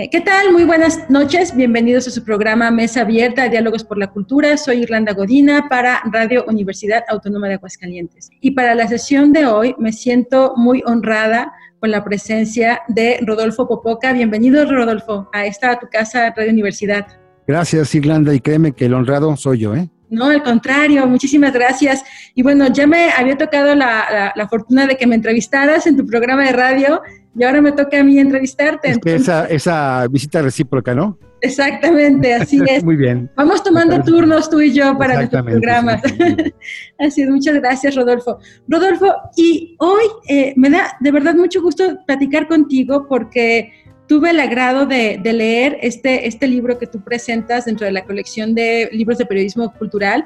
Eh, 0.00 0.08
¿Qué 0.10 0.20
tal? 0.20 0.52
Muy 0.52 0.62
buenas 0.62 1.10
noches. 1.10 1.56
Bienvenidos 1.56 2.06
a 2.06 2.12
su 2.12 2.22
programa 2.22 2.70
Mesa 2.70 3.00
Abierta, 3.00 3.48
Diálogos 3.48 3.82
por 3.82 3.98
la 3.98 4.06
Cultura. 4.06 4.56
Soy 4.56 4.82
Irlanda 4.84 5.12
Godina 5.12 5.68
para 5.68 6.00
Radio 6.12 6.44
Universidad 6.46 7.02
Autónoma 7.08 7.48
de 7.48 7.54
Aguascalientes. 7.54 8.30
Y 8.40 8.52
para 8.52 8.76
la 8.76 8.86
sesión 8.86 9.32
de 9.32 9.46
hoy 9.46 9.74
me 9.76 9.92
siento 9.92 10.52
muy 10.56 10.84
honrada 10.86 11.52
con 11.80 11.90
la 11.90 12.04
presencia 12.04 12.82
de 12.86 13.18
Rodolfo 13.22 13.66
Popoca. 13.66 14.12
Bienvenido, 14.12 14.64
Rodolfo, 14.70 15.28
a 15.32 15.46
esta 15.46 15.72
a 15.72 15.80
tu 15.80 15.88
casa, 15.90 16.32
Radio 16.36 16.52
Universidad. 16.52 17.04
Gracias, 17.48 17.92
Irlanda, 17.96 18.32
y 18.32 18.38
créeme 18.38 18.70
que 18.70 18.84
el 18.84 18.94
honrado 18.94 19.36
soy 19.36 19.58
yo, 19.58 19.74
¿eh? 19.74 19.88
No, 20.10 20.26
al 20.26 20.42
contrario, 20.42 21.06
muchísimas 21.06 21.52
gracias. 21.52 22.04
Y 22.36 22.42
bueno, 22.42 22.68
ya 22.68 22.86
me 22.86 23.10
había 23.10 23.36
tocado 23.36 23.74
la, 23.74 24.06
la- 24.10 24.32
la 24.34 24.48
fortuna 24.48 24.86
de 24.86 24.96
que 24.96 25.06
me 25.08 25.16
entrevistaras 25.16 25.86
en 25.88 25.96
tu 25.98 26.06
programa 26.06 26.44
de 26.46 26.52
radio 26.52 27.02
y 27.36 27.44
ahora 27.44 27.60
me 27.60 27.72
toca 27.72 28.00
a 28.00 28.04
mí 28.04 28.18
entrevistarte. 28.18 28.90
Es 28.90 28.98
que 28.98 29.14
esa, 29.14 29.46
esa 29.46 30.06
visita 30.08 30.42
recíproca, 30.42 30.94
¿no? 30.94 31.18
Exactamente, 31.40 32.34
así 32.34 32.60
es. 32.66 32.82
Muy 32.84 32.96
bien. 32.96 33.30
Vamos 33.36 33.62
tomando 33.62 34.02
turnos 34.02 34.50
tú 34.50 34.60
y 34.60 34.72
yo 34.72 34.96
para 34.98 35.14
nuestros 35.16 35.42
programas. 35.44 36.02
sí. 36.04 36.18
Así 36.98 37.22
es, 37.22 37.30
muchas 37.30 37.54
gracias, 37.54 37.94
Rodolfo. 37.94 38.38
Rodolfo, 38.66 39.14
y 39.36 39.76
hoy 39.78 40.04
eh, 40.28 40.52
me 40.56 40.68
da 40.68 40.96
de 41.00 41.12
verdad 41.12 41.34
mucho 41.34 41.62
gusto 41.62 41.98
platicar 42.06 42.48
contigo 42.48 43.06
porque 43.08 43.72
tuve 44.08 44.30
el 44.30 44.40
agrado 44.40 44.86
de, 44.86 45.20
de 45.22 45.32
leer 45.32 45.78
este, 45.80 46.26
este 46.26 46.48
libro 46.48 46.78
que 46.78 46.86
tú 46.86 47.04
presentas 47.04 47.66
dentro 47.66 47.86
de 47.86 47.92
la 47.92 48.04
colección 48.04 48.54
de 48.54 48.88
libros 48.92 49.18
de 49.18 49.26
periodismo 49.26 49.72
cultural 49.74 50.24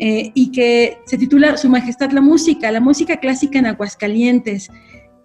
eh, 0.00 0.30
y 0.32 0.52
que 0.52 0.98
se 1.06 1.18
titula 1.18 1.56
Su 1.56 1.68
Majestad 1.68 2.12
la 2.12 2.20
Música, 2.20 2.70
la 2.70 2.80
música 2.80 3.16
clásica 3.18 3.58
en 3.58 3.66
Aguascalientes. 3.66 4.70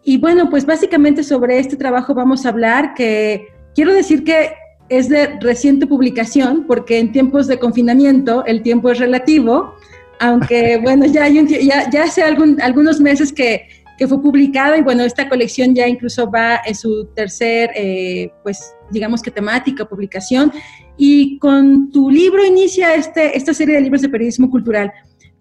Y 0.03 0.17
bueno, 0.17 0.49
pues 0.49 0.65
básicamente 0.65 1.23
sobre 1.23 1.59
este 1.59 1.77
trabajo 1.77 2.13
vamos 2.13 2.45
a 2.45 2.49
hablar, 2.49 2.93
que 2.93 3.47
quiero 3.73 3.93
decir 3.93 4.23
que 4.23 4.51
es 4.89 5.07
de 5.09 5.39
reciente 5.39 5.87
publicación, 5.87 6.65
porque 6.67 6.99
en 6.99 7.11
tiempos 7.11 7.47
de 7.47 7.57
confinamiento 7.57 8.43
el 8.45 8.61
tiempo 8.61 8.91
es 8.91 8.99
relativo, 8.99 9.75
aunque 10.19 10.77
bueno, 10.83 11.05
ya, 11.05 11.23
hay 11.23 11.39
un 11.39 11.47
ya, 11.47 11.89
ya 11.89 12.03
hace 12.03 12.21
algún- 12.21 12.61
algunos 12.61 12.99
meses 12.99 13.31
que, 13.31 13.67
que 13.97 14.07
fue 14.07 14.21
publicada 14.21 14.77
y 14.77 14.81
bueno, 14.81 15.03
esta 15.03 15.29
colección 15.29 15.73
ya 15.73 15.87
incluso 15.87 16.29
va 16.29 16.59
en 16.65 16.75
su 16.75 17.05
tercer, 17.15 17.71
eh, 17.75 18.31
pues 18.43 18.73
digamos 18.91 19.21
que 19.21 19.31
temática, 19.31 19.85
publicación, 19.85 20.51
y 20.97 21.39
con 21.39 21.89
tu 21.91 22.09
libro 22.11 22.45
inicia 22.45 22.93
este, 22.95 23.35
esta 23.37 23.53
serie 23.53 23.75
de 23.75 23.81
libros 23.81 24.01
de 24.01 24.09
periodismo 24.09 24.51
cultural. 24.51 24.91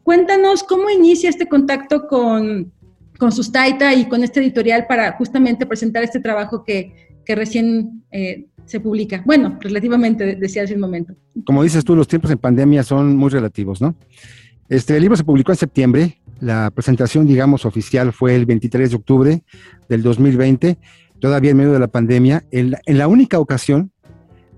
Cuéntanos 0.04 0.62
cómo 0.62 0.88
inicia 0.88 1.28
este 1.28 1.46
contacto 1.48 2.06
con, 2.06 2.72
con 3.18 3.32
Sustaita 3.32 3.94
y 3.94 4.08
con 4.08 4.24
este 4.24 4.40
editorial 4.40 4.86
para 4.86 5.12
justamente 5.12 5.66
presentar 5.66 6.02
este 6.02 6.20
trabajo 6.20 6.64
que, 6.64 7.20
que 7.24 7.34
recién 7.34 8.04
eh, 8.10 8.46
se 8.64 8.80
publica. 8.80 9.22
Bueno, 9.24 9.58
relativamente, 9.60 10.36
decía 10.36 10.62
hace 10.62 10.74
un 10.74 10.80
momento. 10.80 11.14
Como 11.44 11.62
dices 11.62 11.84
tú, 11.84 11.94
los 11.94 12.08
tiempos 12.08 12.30
en 12.30 12.38
pandemia 12.38 12.82
son 12.82 13.16
muy 13.16 13.30
relativos, 13.30 13.80
¿no? 13.80 13.94
Este 14.68 14.96
el 14.96 15.02
libro 15.02 15.16
se 15.16 15.24
publicó 15.24 15.52
en 15.52 15.58
septiembre. 15.58 16.18
La 16.40 16.70
presentación, 16.70 17.26
digamos, 17.26 17.64
oficial 17.64 18.12
fue 18.12 18.34
el 18.34 18.46
23 18.46 18.90
de 18.90 18.96
octubre 18.96 19.42
del 19.88 20.02
2020, 20.02 20.78
todavía 21.20 21.52
en 21.52 21.56
medio 21.56 21.72
de 21.72 21.78
la 21.78 21.88
pandemia, 21.88 22.44
en 22.50 22.72
la, 22.72 22.80
en 22.86 22.98
la 22.98 23.06
única 23.06 23.38
ocasión 23.38 23.92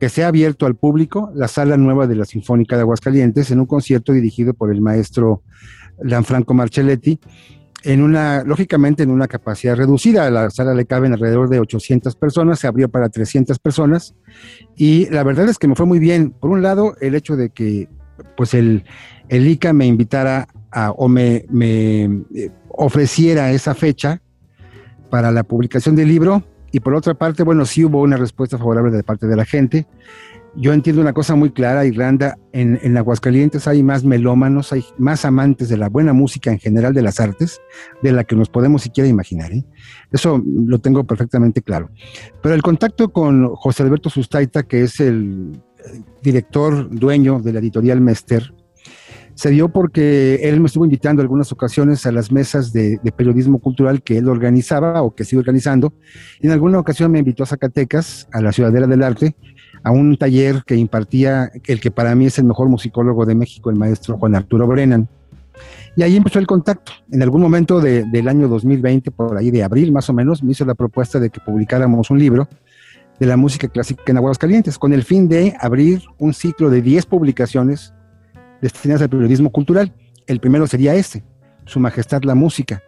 que 0.00 0.08
se 0.08 0.24
ha 0.24 0.28
abierto 0.28 0.66
al 0.66 0.76
público 0.76 1.30
la 1.34 1.48
sala 1.48 1.76
nueva 1.76 2.06
de 2.06 2.16
la 2.16 2.24
Sinfónica 2.24 2.76
de 2.76 2.82
Aguascalientes 2.82 3.50
en 3.50 3.60
un 3.60 3.66
concierto 3.66 4.12
dirigido 4.12 4.54
por 4.54 4.72
el 4.72 4.80
maestro 4.80 5.42
Lanfranco 6.02 6.54
Marcelletti, 6.54 7.20
en 7.84 8.02
una, 8.02 8.42
lógicamente, 8.44 9.02
en 9.02 9.10
una 9.10 9.28
capacidad 9.28 9.76
reducida. 9.76 10.26
A 10.26 10.30
la 10.30 10.50
sala 10.50 10.74
le 10.74 10.86
caben 10.86 11.12
alrededor 11.12 11.48
de 11.48 11.60
800 11.60 12.16
personas, 12.16 12.58
se 12.58 12.66
abrió 12.66 12.88
para 12.88 13.08
300 13.08 13.58
personas 13.58 14.14
y 14.76 15.08
la 15.10 15.22
verdad 15.22 15.48
es 15.48 15.58
que 15.58 15.68
me 15.68 15.74
fue 15.74 15.86
muy 15.86 15.98
bien. 15.98 16.30
Por 16.30 16.50
un 16.50 16.62
lado, 16.62 16.96
el 17.00 17.14
hecho 17.14 17.36
de 17.36 17.50
que 17.50 17.88
pues 18.36 18.54
el, 18.54 18.84
el 19.28 19.46
ICA 19.46 19.72
me 19.72 19.86
invitara 19.86 20.48
a, 20.70 20.90
o 20.92 21.08
me, 21.08 21.44
me 21.50 22.04
eh, 22.04 22.50
ofreciera 22.68 23.52
esa 23.52 23.74
fecha 23.74 24.20
para 25.10 25.30
la 25.30 25.44
publicación 25.44 25.94
del 25.94 26.08
libro 26.08 26.42
y 26.74 26.80
por 26.80 26.94
otra 26.94 27.14
parte, 27.14 27.44
bueno, 27.44 27.66
sí 27.66 27.84
hubo 27.84 28.00
una 28.00 28.16
respuesta 28.16 28.58
favorable 28.58 28.90
de 28.90 29.04
parte 29.04 29.28
de 29.28 29.36
la 29.36 29.44
gente. 29.44 29.86
Yo 30.56 30.72
entiendo 30.72 31.02
una 31.02 31.12
cosa 31.12 31.34
muy 31.34 31.50
clara, 31.50 31.84
Irlanda, 31.84 32.38
en, 32.52 32.78
en 32.82 32.96
Aguascalientes 32.96 33.66
hay 33.66 33.82
más 33.82 34.04
melómanos, 34.04 34.72
hay 34.72 34.84
más 34.98 35.24
amantes 35.24 35.68
de 35.68 35.76
la 35.76 35.88
buena 35.88 36.12
música 36.12 36.52
en 36.52 36.60
general 36.60 36.94
de 36.94 37.02
las 37.02 37.18
artes, 37.18 37.60
de 38.02 38.12
la 38.12 38.22
que 38.22 38.36
nos 38.36 38.48
podemos 38.48 38.82
siquiera 38.82 39.08
imaginar. 39.08 39.52
¿eh? 39.52 39.64
Eso 40.12 40.40
lo 40.46 40.78
tengo 40.78 41.02
perfectamente 41.04 41.60
claro. 41.60 41.90
Pero 42.40 42.54
el 42.54 42.62
contacto 42.62 43.12
con 43.12 43.52
José 43.56 43.82
Alberto 43.82 44.10
Sustaita, 44.10 44.62
que 44.62 44.84
es 44.84 45.00
el 45.00 45.60
eh, 45.78 46.00
director, 46.22 46.88
dueño 46.88 47.40
de 47.40 47.52
la 47.52 47.58
editorial 47.58 48.00
Mester, 48.00 48.54
se 49.34 49.50
dio 49.50 49.72
porque 49.72 50.36
él 50.44 50.60
me 50.60 50.66
estuvo 50.66 50.84
invitando 50.84 51.20
algunas 51.20 51.50
ocasiones 51.50 52.06
a 52.06 52.12
las 52.12 52.30
mesas 52.30 52.72
de, 52.72 53.00
de 53.02 53.10
periodismo 53.10 53.58
cultural 53.58 54.02
que 54.02 54.18
él 54.18 54.28
organizaba 54.28 55.02
o 55.02 55.16
que 55.16 55.24
sigue 55.24 55.40
organizando. 55.40 55.92
En 56.40 56.52
alguna 56.52 56.78
ocasión 56.78 57.10
me 57.10 57.18
invitó 57.18 57.42
a 57.42 57.46
Zacatecas, 57.46 58.28
a 58.32 58.40
la 58.40 58.52
Ciudadela 58.52 58.86
del 58.86 59.02
Arte, 59.02 59.34
a 59.84 59.90
un 59.90 60.16
taller 60.16 60.64
que 60.66 60.74
impartía 60.74 61.52
el 61.66 61.80
que 61.80 61.90
para 61.90 62.14
mí 62.14 62.26
es 62.26 62.38
el 62.38 62.44
mejor 62.44 62.68
musicólogo 62.68 63.26
de 63.26 63.34
México, 63.34 63.70
el 63.70 63.76
maestro 63.76 64.16
Juan 64.16 64.34
Arturo 64.34 64.66
Brennan. 64.66 65.08
Y 65.94 66.02
ahí 66.02 66.16
empezó 66.16 66.38
el 66.38 66.46
contacto. 66.46 66.90
En 67.12 67.22
algún 67.22 67.42
momento 67.42 67.80
de- 67.80 68.04
del 68.04 68.26
año 68.26 68.48
2020, 68.48 69.10
por 69.10 69.36
ahí 69.36 69.50
de 69.50 69.62
abril 69.62 69.92
más 69.92 70.08
o 70.08 70.14
menos, 70.14 70.42
me 70.42 70.52
hizo 70.52 70.64
la 70.64 70.74
propuesta 70.74 71.20
de 71.20 71.30
que 71.30 71.38
publicáramos 71.40 72.10
un 72.10 72.18
libro 72.18 72.48
de 73.20 73.26
la 73.26 73.36
música 73.36 73.68
clásica 73.68 74.02
en 74.06 74.16
Aguascalientes, 74.16 74.78
con 74.78 74.92
el 74.92 75.04
fin 75.04 75.28
de 75.28 75.54
abrir 75.60 76.02
un 76.18 76.34
ciclo 76.34 76.70
de 76.70 76.82
10 76.82 77.06
publicaciones 77.06 77.92
destinadas 78.60 79.02
al 79.02 79.10
periodismo 79.10 79.52
cultural. 79.52 79.92
El 80.26 80.40
primero 80.40 80.66
sería 80.66 80.94
este, 80.94 81.22
Su 81.66 81.78
Majestad 81.78 82.22
la 82.24 82.34
Música. 82.34 82.82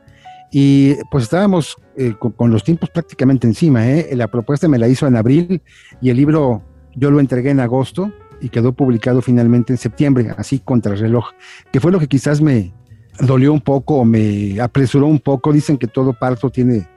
Y 0.50 0.94
pues 1.10 1.24
estábamos 1.24 1.76
eh, 1.96 2.14
con, 2.18 2.50
los 2.50 2.64
tiempos 2.64 2.88
prácticamente 2.90 3.46
encima. 3.46 3.86
¿eh? 3.88 4.08
La 4.16 4.28
propuesta 4.28 4.66
me 4.66 4.78
la 4.78 4.88
hizo 4.88 5.06
en 5.06 5.16
abril 5.16 5.60
y 6.00 6.10
el 6.10 6.16
libro 6.16 6.62
yo 6.96 7.10
lo 7.10 7.20
entregué 7.20 7.50
en 7.50 7.60
agosto 7.60 8.12
y 8.40 8.48
quedó 8.48 8.72
publicado 8.72 9.22
finalmente 9.22 9.72
en 9.72 9.78
septiembre, 9.78 10.34
así 10.36 10.58
contra 10.58 10.92
el 10.92 10.98
reloj, 10.98 11.30
que 11.72 11.80
fue 11.80 11.92
lo 11.92 11.98
que 11.98 12.08
quizás 12.08 12.40
me 12.40 12.74
dolió 13.20 13.52
un 13.52 13.60
poco 13.60 13.96
o 13.96 14.04
me 14.04 14.60
apresuró 14.60 15.06
un 15.06 15.20
poco. 15.20 15.52
Dicen 15.52 15.78
que 15.78 15.86
todo 15.86 16.12
parto 16.12 16.50
tiene 16.50 16.88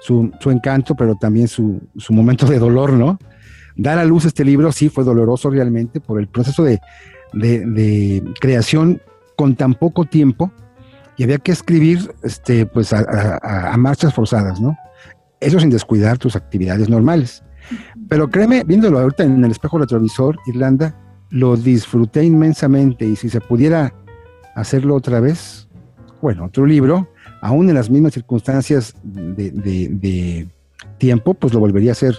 su, 0.00 0.32
su 0.40 0.50
encanto, 0.50 0.94
pero 0.94 1.14
también 1.14 1.48
su, 1.48 1.80
su 1.96 2.12
momento 2.12 2.46
de 2.46 2.58
dolor, 2.58 2.92
¿no? 2.94 3.18
Dar 3.76 3.98
a 3.98 4.04
luz 4.04 4.24
este 4.24 4.44
libro 4.44 4.72
sí 4.72 4.88
fue 4.88 5.04
doloroso 5.04 5.50
realmente 5.50 6.00
por 6.00 6.20
el 6.20 6.28
proceso 6.28 6.64
de, 6.64 6.80
de, 7.32 8.22
creación 8.40 9.00
con 9.36 9.54
tan 9.56 9.74
poco 9.74 10.04
tiempo 10.04 10.52
y 11.16 11.24
había 11.24 11.38
que 11.38 11.52
escribir 11.52 12.12
este, 12.22 12.66
pues 12.66 12.92
a, 12.92 13.74
marchas 13.78 14.12
forzadas, 14.12 14.60
¿no? 14.60 14.76
Eso 15.40 15.60
sin 15.60 15.70
descuidar 15.70 16.18
tus 16.18 16.36
actividades 16.36 16.88
normales. 16.88 17.42
Pero 18.10 18.28
créeme, 18.28 18.64
viéndolo 18.64 18.98
ahorita 18.98 19.22
en 19.22 19.44
el 19.44 19.52
espejo 19.52 19.78
retrovisor, 19.78 20.36
Irlanda, 20.46 20.96
lo 21.30 21.56
disfruté 21.56 22.24
inmensamente 22.24 23.06
y 23.06 23.14
si 23.14 23.28
se 23.28 23.40
pudiera 23.40 23.94
hacerlo 24.56 24.96
otra 24.96 25.20
vez, 25.20 25.68
bueno, 26.20 26.46
otro 26.46 26.66
libro, 26.66 27.08
aún 27.40 27.68
en 27.68 27.76
las 27.76 27.88
mismas 27.88 28.12
circunstancias 28.12 28.96
de, 29.04 29.52
de, 29.52 29.88
de 29.90 30.48
tiempo, 30.98 31.34
pues 31.34 31.54
lo 31.54 31.60
volvería 31.60 31.90
a 31.90 31.92
hacer. 31.92 32.16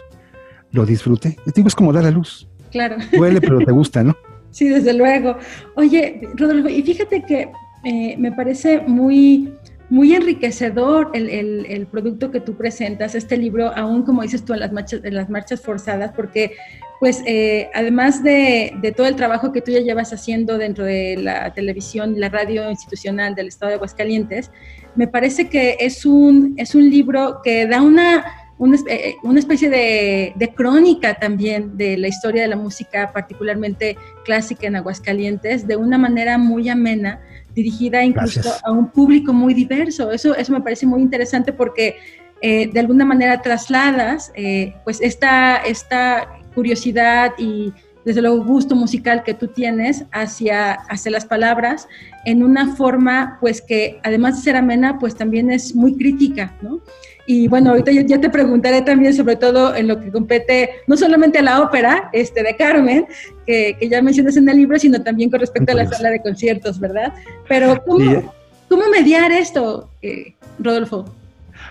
Lo 0.71 0.85
disfruté. 0.85 1.37
Digo, 1.53 1.67
es 1.67 1.75
como 1.75 1.91
dar 1.91 2.05
a 2.05 2.11
luz. 2.11 2.47
Claro. 2.71 2.95
Duele, 3.11 3.41
pero 3.41 3.59
te 3.59 3.73
gusta, 3.73 4.03
¿no? 4.03 4.15
Sí, 4.51 4.67
desde 4.67 4.93
luego. 4.93 5.37
Oye, 5.75 6.27
Rodolfo, 6.35 6.67
y 6.67 6.83
fíjate 6.83 7.23
que 7.23 7.49
eh, 7.85 8.15
me 8.17 8.33
parece 8.33 8.81
muy, 8.81 9.53
muy 9.91 10.15
enriquecedor 10.15 11.11
el, 11.13 11.29
el, 11.29 11.65
el, 11.67 11.85
producto 11.85 12.31
que 12.31 12.39
tú 12.39 12.55
presentas, 12.55 13.13
este 13.13 13.35
libro, 13.35 13.75
aún 13.75 14.03
como 14.03 14.21
dices 14.21 14.45
tú, 14.45 14.53
en 14.53 14.61
las 14.61 14.71
marchas, 14.71 15.01
en 15.03 15.13
las 15.13 15.29
marchas 15.29 15.59
forzadas, 15.59 16.13
porque 16.15 16.53
pues 17.01 17.21
eh, 17.25 17.69
además 17.73 18.23
de, 18.23 18.73
de, 18.81 18.93
todo 18.93 19.07
el 19.07 19.17
trabajo 19.17 19.51
que 19.51 19.59
tú 19.59 19.71
ya 19.71 19.81
llevas 19.81 20.13
haciendo 20.13 20.57
dentro 20.57 20.85
de 20.85 21.17
la 21.17 21.53
televisión, 21.53 22.17
la 22.17 22.29
radio 22.29 22.69
institucional 22.71 23.35
del 23.35 23.49
estado 23.49 23.71
de 23.71 23.75
Aguascalientes, 23.75 24.49
me 24.95 25.07
parece 25.07 25.49
que 25.49 25.75
es 25.81 26.05
un, 26.05 26.53
es 26.55 26.73
un 26.73 26.89
libro 26.89 27.41
que 27.43 27.67
da 27.67 27.81
una, 27.81 28.23
una, 28.59 28.77
eh, 28.87 29.15
especie 29.35 29.69
de, 29.69 30.31
de, 30.37 30.53
crónica 30.53 31.15
también 31.15 31.75
de 31.75 31.97
la 31.97 32.07
historia 32.07 32.43
de 32.43 32.47
la 32.47 32.55
música, 32.55 33.11
particularmente 33.11 33.97
clásica 34.23 34.67
en 34.67 34.77
Aguascalientes, 34.77 35.67
de 35.67 35.75
una 35.75 35.97
manera 35.97 36.37
muy 36.37 36.69
amena, 36.69 37.19
dirigida 37.53 38.03
incluso 38.03 38.51
a 38.63 38.71
un 38.71 38.91
público 38.91 39.33
muy 39.33 39.53
diverso. 39.53 40.11
Eso, 40.11 40.35
eso 40.35 40.53
me 40.53 40.61
parece 40.61 40.85
muy 40.85 41.01
interesante 41.01 41.53
porque 41.53 41.95
eh, 42.41 42.69
de 42.71 42.79
alguna 42.79 43.05
manera 43.05 43.41
trasladas 43.41 44.31
eh, 44.35 44.75
pues 44.83 44.99
esta, 45.01 45.57
esta 45.57 46.27
curiosidad 46.55 47.33
y 47.37 47.73
desde 48.05 48.21
luego 48.21 48.43
gusto 48.43 48.75
musical 48.75 49.23
que 49.23 49.33
tú 49.33 49.47
tienes 49.47 50.05
hacia, 50.11 50.73
hacia 50.73 51.11
las 51.11 51.25
palabras 51.25 51.87
en 52.25 52.43
una 52.43 52.75
forma 52.75 53.37
pues 53.39 53.61
que 53.61 53.99
además 54.03 54.37
de 54.37 54.43
ser 54.43 54.55
amena 54.55 54.99
pues 54.99 55.15
también 55.15 55.51
es 55.51 55.75
muy 55.75 55.95
crítica, 55.95 56.53
¿no? 56.61 56.79
Y 57.27 57.47
bueno, 57.47 57.69
ahorita 57.69 57.91
ya 57.91 58.19
te 58.19 58.29
preguntaré 58.29 58.81
también 58.81 59.13
sobre 59.13 59.35
todo 59.35 59.75
en 59.75 59.87
lo 59.87 59.99
que 59.99 60.11
compete 60.11 60.69
no 60.87 60.97
solamente 60.97 61.39
a 61.39 61.43
la 61.43 61.61
ópera 61.61 62.09
este, 62.13 62.43
de 62.43 62.55
Carmen, 62.55 63.05
que, 63.45 63.77
que 63.79 63.87
ya 63.87 64.01
mencionas 64.01 64.35
en 64.37 64.49
el 64.49 64.57
libro, 64.57 64.77
sino 64.79 65.01
también 65.01 65.29
con 65.29 65.39
respecto 65.39 65.71
a 65.71 65.75
la 65.75 65.87
sala 65.87 66.09
de 66.09 66.21
conciertos, 66.21 66.79
¿verdad? 66.79 67.13
Pero 67.47 67.81
¿cómo, 67.85 68.33
¿cómo 68.67 68.89
mediar 68.89 69.31
esto, 69.31 69.89
eh, 70.01 70.33
Rodolfo? 70.59 71.05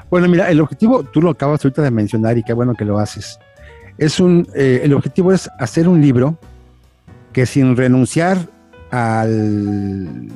Bueno, 0.08 0.28
mira, 0.28 0.48
el 0.50 0.60
objetivo, 0.60 1.02
tú 1.02 1.20
lo 1.20 1.30
acabas 1.30 1.64
ahorita 1.64 1.82
de 1.82 1.90
mencionar 1.90 2.38
y 2.38 2.42
qué 2.44 2.52
bueno 2.52 2.74
que 2.74 2.84
lo 2.84 2.98
haces 2.98 3.38
es 3.98 4.20
un, 4.20 4.46
eh, 4.54 4.80
el 4.84 4.94
objetivo 4.94 5.32
es 5.32 5.50
hacer 5.58 5.88
un 5.88 6.00
libro 6.00 6.38
que 7.32 7.46
sin 7.46 7.76
renunciar 7.76 8.38
a 8.90 9.24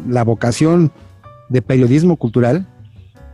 la 0.09 0.23
vocación 0.23 0.93
de 1.49 1.63
periodismo 1.63 2.17
cultural, 2.17 2.67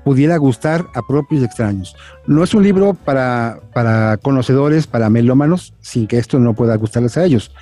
pudiera 0.05 0.37
gustar 0.39 0.87
a 0.95 1.03
propios 1.03 1.43
extraños. 1.43 1.95
No 2.27 2.43
es 2.43 2.55
un 2.55 2.63
libro 2.63 2.95
para, 2.95 3.61
para 3.75 4.17
conocedores, 4.17 4.87
para 4.87 5.11
melómanos, 5.11 5.75
sin 5.81 6.07
que 6.07 6.19
esto 6.19 6.39
no 6.39 6.55
pueda 6.55 6.77
gustarles 6.77 7.17
a 7.17 7.25
ellos. 7.25 7.53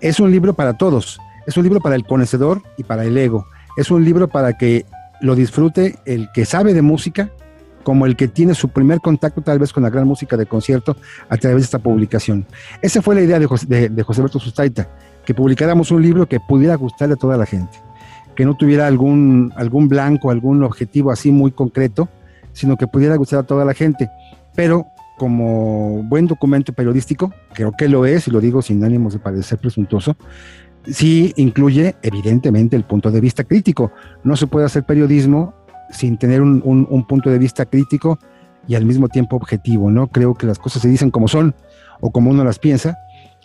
Es 0.00 0.20
un 0.20 0.30
libro 0.30 0.54
para 0.54 0.76
todos. 0.76 1.20
Es 1.46 1.56
un 1.56 1.64
libro 1.64 1.80
para 1.80 1.94
el 1.94 2.04
conocedor 2.04 2.62
y 2.76 2.82
para 2.82 3.04
el 3.04 3.16
ego. 3.16 3.46
Es 3.76 3.90
un 3.90 4.04
libro 4.04 4.28
para 4.28 4.58
que 4.58 4.86
lo 5.20 5.34
disfrute 5.34 5.98
el 6.04 6.30
que 6.32 6.44
sabe 6.44 6.74
de 6.74 6.82
música 6.82 7.30
como 7.82 8.06
el 8.06 8.16
que 8.16 8.28
tiene 8.28 8.54
su 8.54 8.68
primer 8.68 9.00
contacto 9.00 9.40
tal 9.40 9.58
vez 9.58 9.72
con 9.72 9.82
la 9.82 9.90
gran 9.90 10.06
música 10.06 10.36
de 10.36 10.46
concierto 10.46 10.96
a 11.28 11.36
través 11.36 11.62
de 11.62 11.64
esta 11.64 11.78
publicación. 11.78 12.46
Esa 12.82 13.02
fue 13.02 13.14
la 13.14 13.22
idea 13.22 13.38
de 13.38 13.46
José, 13.46 13.66
de, 13.66 14.04
Alberto 14.06 14.38
Sustaita, 14.38 14.88
que 15.24 15.34
publicáramos 15.34 15.90
un 15.90 16.02
libro 16.02 16.26
que 16.26 16.40
pudiera 16.40 16.74
gustarle 16.74 17.14
a 17.14 17.16
toda 17.16 17.36
la 17.36 17.46
gente, 17.46 17.78
que 18.34 18.44
no 18.44 18.56
tuviera 18.56 18.86
algún, 18.86 19.52
algún 19.56 19.88
blanco, 19.88 20.30
algún 20.30 20.62
objetivo 20.62 21.10
así 21.10 21.30
muy 21.30 21.50
concreto, 21.50 22.08
sino 22.52 22.76
que 22.76 22.86
pudiera 22.86 23.16
gustar 23.16 23.40
a 23.40 23.42
toda 23.44 23.64
la 23.64 23.74
gente. 23.74 24.10
Pero 24.54 24.86
como 25.18 26.02
buen 26.04 26.26
documento 26.26 26.72
periodístico, 26.72 27.32
creo 27.52 27.72
que 27.72 27.88
lo 27.88 28.06
es, 28.06 28.28
y 28.28 28.30
lo 28.30 28.40
digo 28.40 28.62
sin 28.62 28.84
ánimos 28.84 29.12
de 29.12 29.18
parecer 29.18 29.58
presuntuoso, 29.58 30.16
sí 30.86 31.32
incluye 31.36 31.96
evidentemente 32.02 32.76
el 32.76 32.84
punto 32.84 33.10
de 33.10 33.20
vista 33.20 33.44
crítico. 33.44 33.92
No 34.24 34.36
se 34.36 34.46
puede 34.46 34.66
hacer 34.66 34.84
periodismo 34.84 35.54
sin 35.90 36.18
tener 36.18 36.42
un, 36.42 37.06
punto 37.08 37.30
de 37.30 37.38
vista 37.38 37.66
crítico 37.66 38.18
y 38.66 38.74
al 38.74 38.84
mismo 38.84 39.08
tiempo 39.08 39.36
objetivo, 39.36 39.90
¿no? 39.90 40.08
Creo 40.08 40.34
que 40.34 40.46
las 40.46 40.58
cosas 40.58 40.82
se 40.82 40.88
dicen 40.88 41.10
como 41.10 41.28
son 41.28 41.54
o 42.00 42.10
como 42.10 42.30
uno 42.30 42.44
las 42.44 42.58
piensa, 42.58 42.98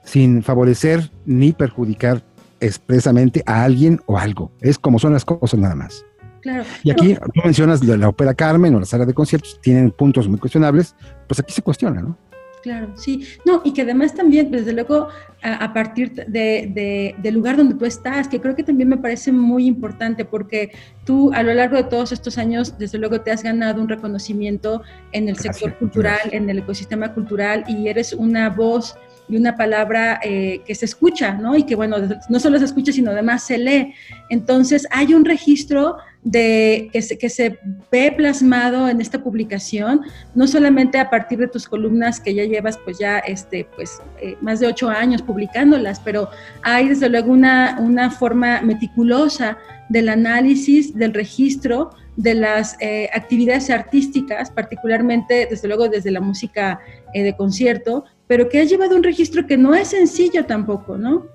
sin 0.03 0.43
favorecer 0.43 1.11
ni 1.25 1.53
perjudicar 1.53 2.21
expresamente 2.59 3.43
a 3.45 3.63
alguien 3.63 4.01
o 4.05 4.17
algo. 4.17 4.51
Es 4.61 4.77
como 4.77 4.99
son 4.99 5.13
las 5.13 5.25
cosas 5.25 5.59
nada 5.59 5.75
más. 5.75 6.05
Claro. 6.41 6.63
Y 6.83 6.91
aquí 6.91 7.15
tú 7.15 7.41
mencionas 7.43 7.83
la, 7.83 7.95
la 7.95 8.09
ópera 8.09 8.33
Carmen 8.33 8.75
o 8.75 8.79
la 8.79 8.85
sala 8.85 9.05
de 9.05 9.13
conciertos, 9.13 9.59
tienen 9.61 9.91
puntos 9.91 10.27
muy 10.27 10.39
cuestionables, 10.39 10.93
pues 11.27 11.39
aquí 11.39 11.53
se 11.53 11.61
cuestiona, 11.61 12.01
¿no? 12.01 12.17
Claro, 12.63 12.93
sí. 12.95 13.27
No, 13.45 13.61
y 13.65 13.73
que 13.73 13.81
además 13.81 14.15
también, 14.15 14.49
desde 14.49 14.71
luego, 14.71 15.09
a, 15.41 15.73
partir 15.73 16.13
de, 16.13 17.13
del 17.17 17.33
lugar 17.33 17.57
donde 17.57 17.75
tú 17.75 17.83
estás, 17.83 18.29
que 18.29 18.39
creo 18.39 18.55
que 18.55 18.63
también 18.63 18.87
me 18.87 18.95
parece 18.95 19.33
muy 19.33 19.67
importante, 19.67 20.23
porque 20.23 20.71
tú 21.03 21.29
a 21.33 21.43
lo 21.43 21.53
largo 21.53 21.75
de 21.75 21.83
todos 21.83 22.13
estos 22.13 22.37
años, 22.37 22.77
desde 22.77 22.99
luego, 22.99 23.19
te 23.19 23.31
has 23.31 23.43
ganado 23.43 23.81
un 23.81 23.89
reconocimiento 23.89 24.81
en 25.11 25.27
el 25.27 25.35
sector 25.35 25.77
cultural, 25.77 26.21
en 26.31 26.49
el 26.49 26.59
ecosistema 26.59 27.13
cultural, 27.13 27.65
y 27.67 27.89
eres 27.89 28.13
una 28.13 28.49
voz 28.49 28.95
y 29.27 29.35
una 29.35 29.57
palabra 29.57 30.21
eh, 30.23 30.61
que 30.65 30.73
se 30.73 30.85
escucha, 30.85 31.33
¿no? 31.33 31.57
Y 31.57 31.63
que, 31.63 31.75
bueno, 31.75 31.97
no 32.29 32.39
solo 32.39 32.59
se 32.59 32.65
escucha, 32.65 32.93
sino 32.93 33.11
además 33.11 33.45
se 33.45 33.57
lee. 33.57 33.93
Entonces, 34.29 34.87
hay 34.89 35.13
un 35.13 35.25
registro 35.25 35.97
de, 36.23 36.89
que, 36.91 37.01
se, 37.01 37.17
que 37.17 37.29
se 37.29 37.59
ve 37.91 38.13
plasmado 38.15 38.87
en 38.87 39.01
esta 39.01 39.21
publicación, 39.21 40.01
no 40.33 40.47
solamente 40.47 40.97
a 40.97 41.09
partir 41.09 41.39
de 41.39 41.47
tus 41.47 41.67
columnas 41.67 42.19
que 42.19 42.33
ya 42.33 42.45
llevas 42.45 42.77
pues 42.77 42.97
ya 42.97 43.19
este, 43.19 43.67
pues, 43.75 44.01
eh, 44.21 44.37
más 44.41 44.59
de 44.59 44.67
ocho 44.67 44.89
años 44.89 45.21
publicándolas, 45.21 45.99
pero 45.99 46.29
hay 46.61 46.89
desde 46.89 47.09
luego 47.09 47.31
una, 47.31 47.77
una 47.79 48.09
forma 48.09 48.61
meticulosa 48.61 49.57
del 49.89 50.09
análisis, 50.09 50.95
del 50.95 51.13
registro 51.13 51.91
de 52.15 52.35
las 52.35 52.77
eh, 52.79 53.09
actividades 53.13 53.69
artísticas, 53.69 54.51
particularmente 54.51 55.47
desde 55.49 55.67
luego 55.67 55.89
desde 55.89 56.11
la 56.11 56.21
música 56.21 56.79
eh, 57.13 57.23
de 57.23 57.35
concierto, 57.35 58.05
pero 58.27 58.49
que 58.49 58.59
ha 58.59 58.63
llevado 58.63 58.95
un 58.95 59.03
registro 59.03 59.45
que 59.45 59.57
no 59.57 59.73
es 59.75 59.89
sencillo 59.89 60.45
tampoco, 60.45 60.97
¿no? 60.97 61.27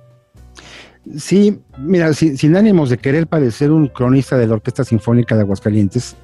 Sí, 1.16 1.60
mira, 1.78 2.12
sin, 2.12 2.56
ánimos 2.56 2.90
de 2.90 2.99
querer 2.99 3.26
parecer 3.26 3.70
un 3.70 3.88
cronista 3.88 4.37
de 4.37 4.46
la 4.46 4.55
Orquesta 4.55 4.84
Sinfónica 4.84 5.34
de 5.34 5.43
Aguascalientes, 5.43 6.16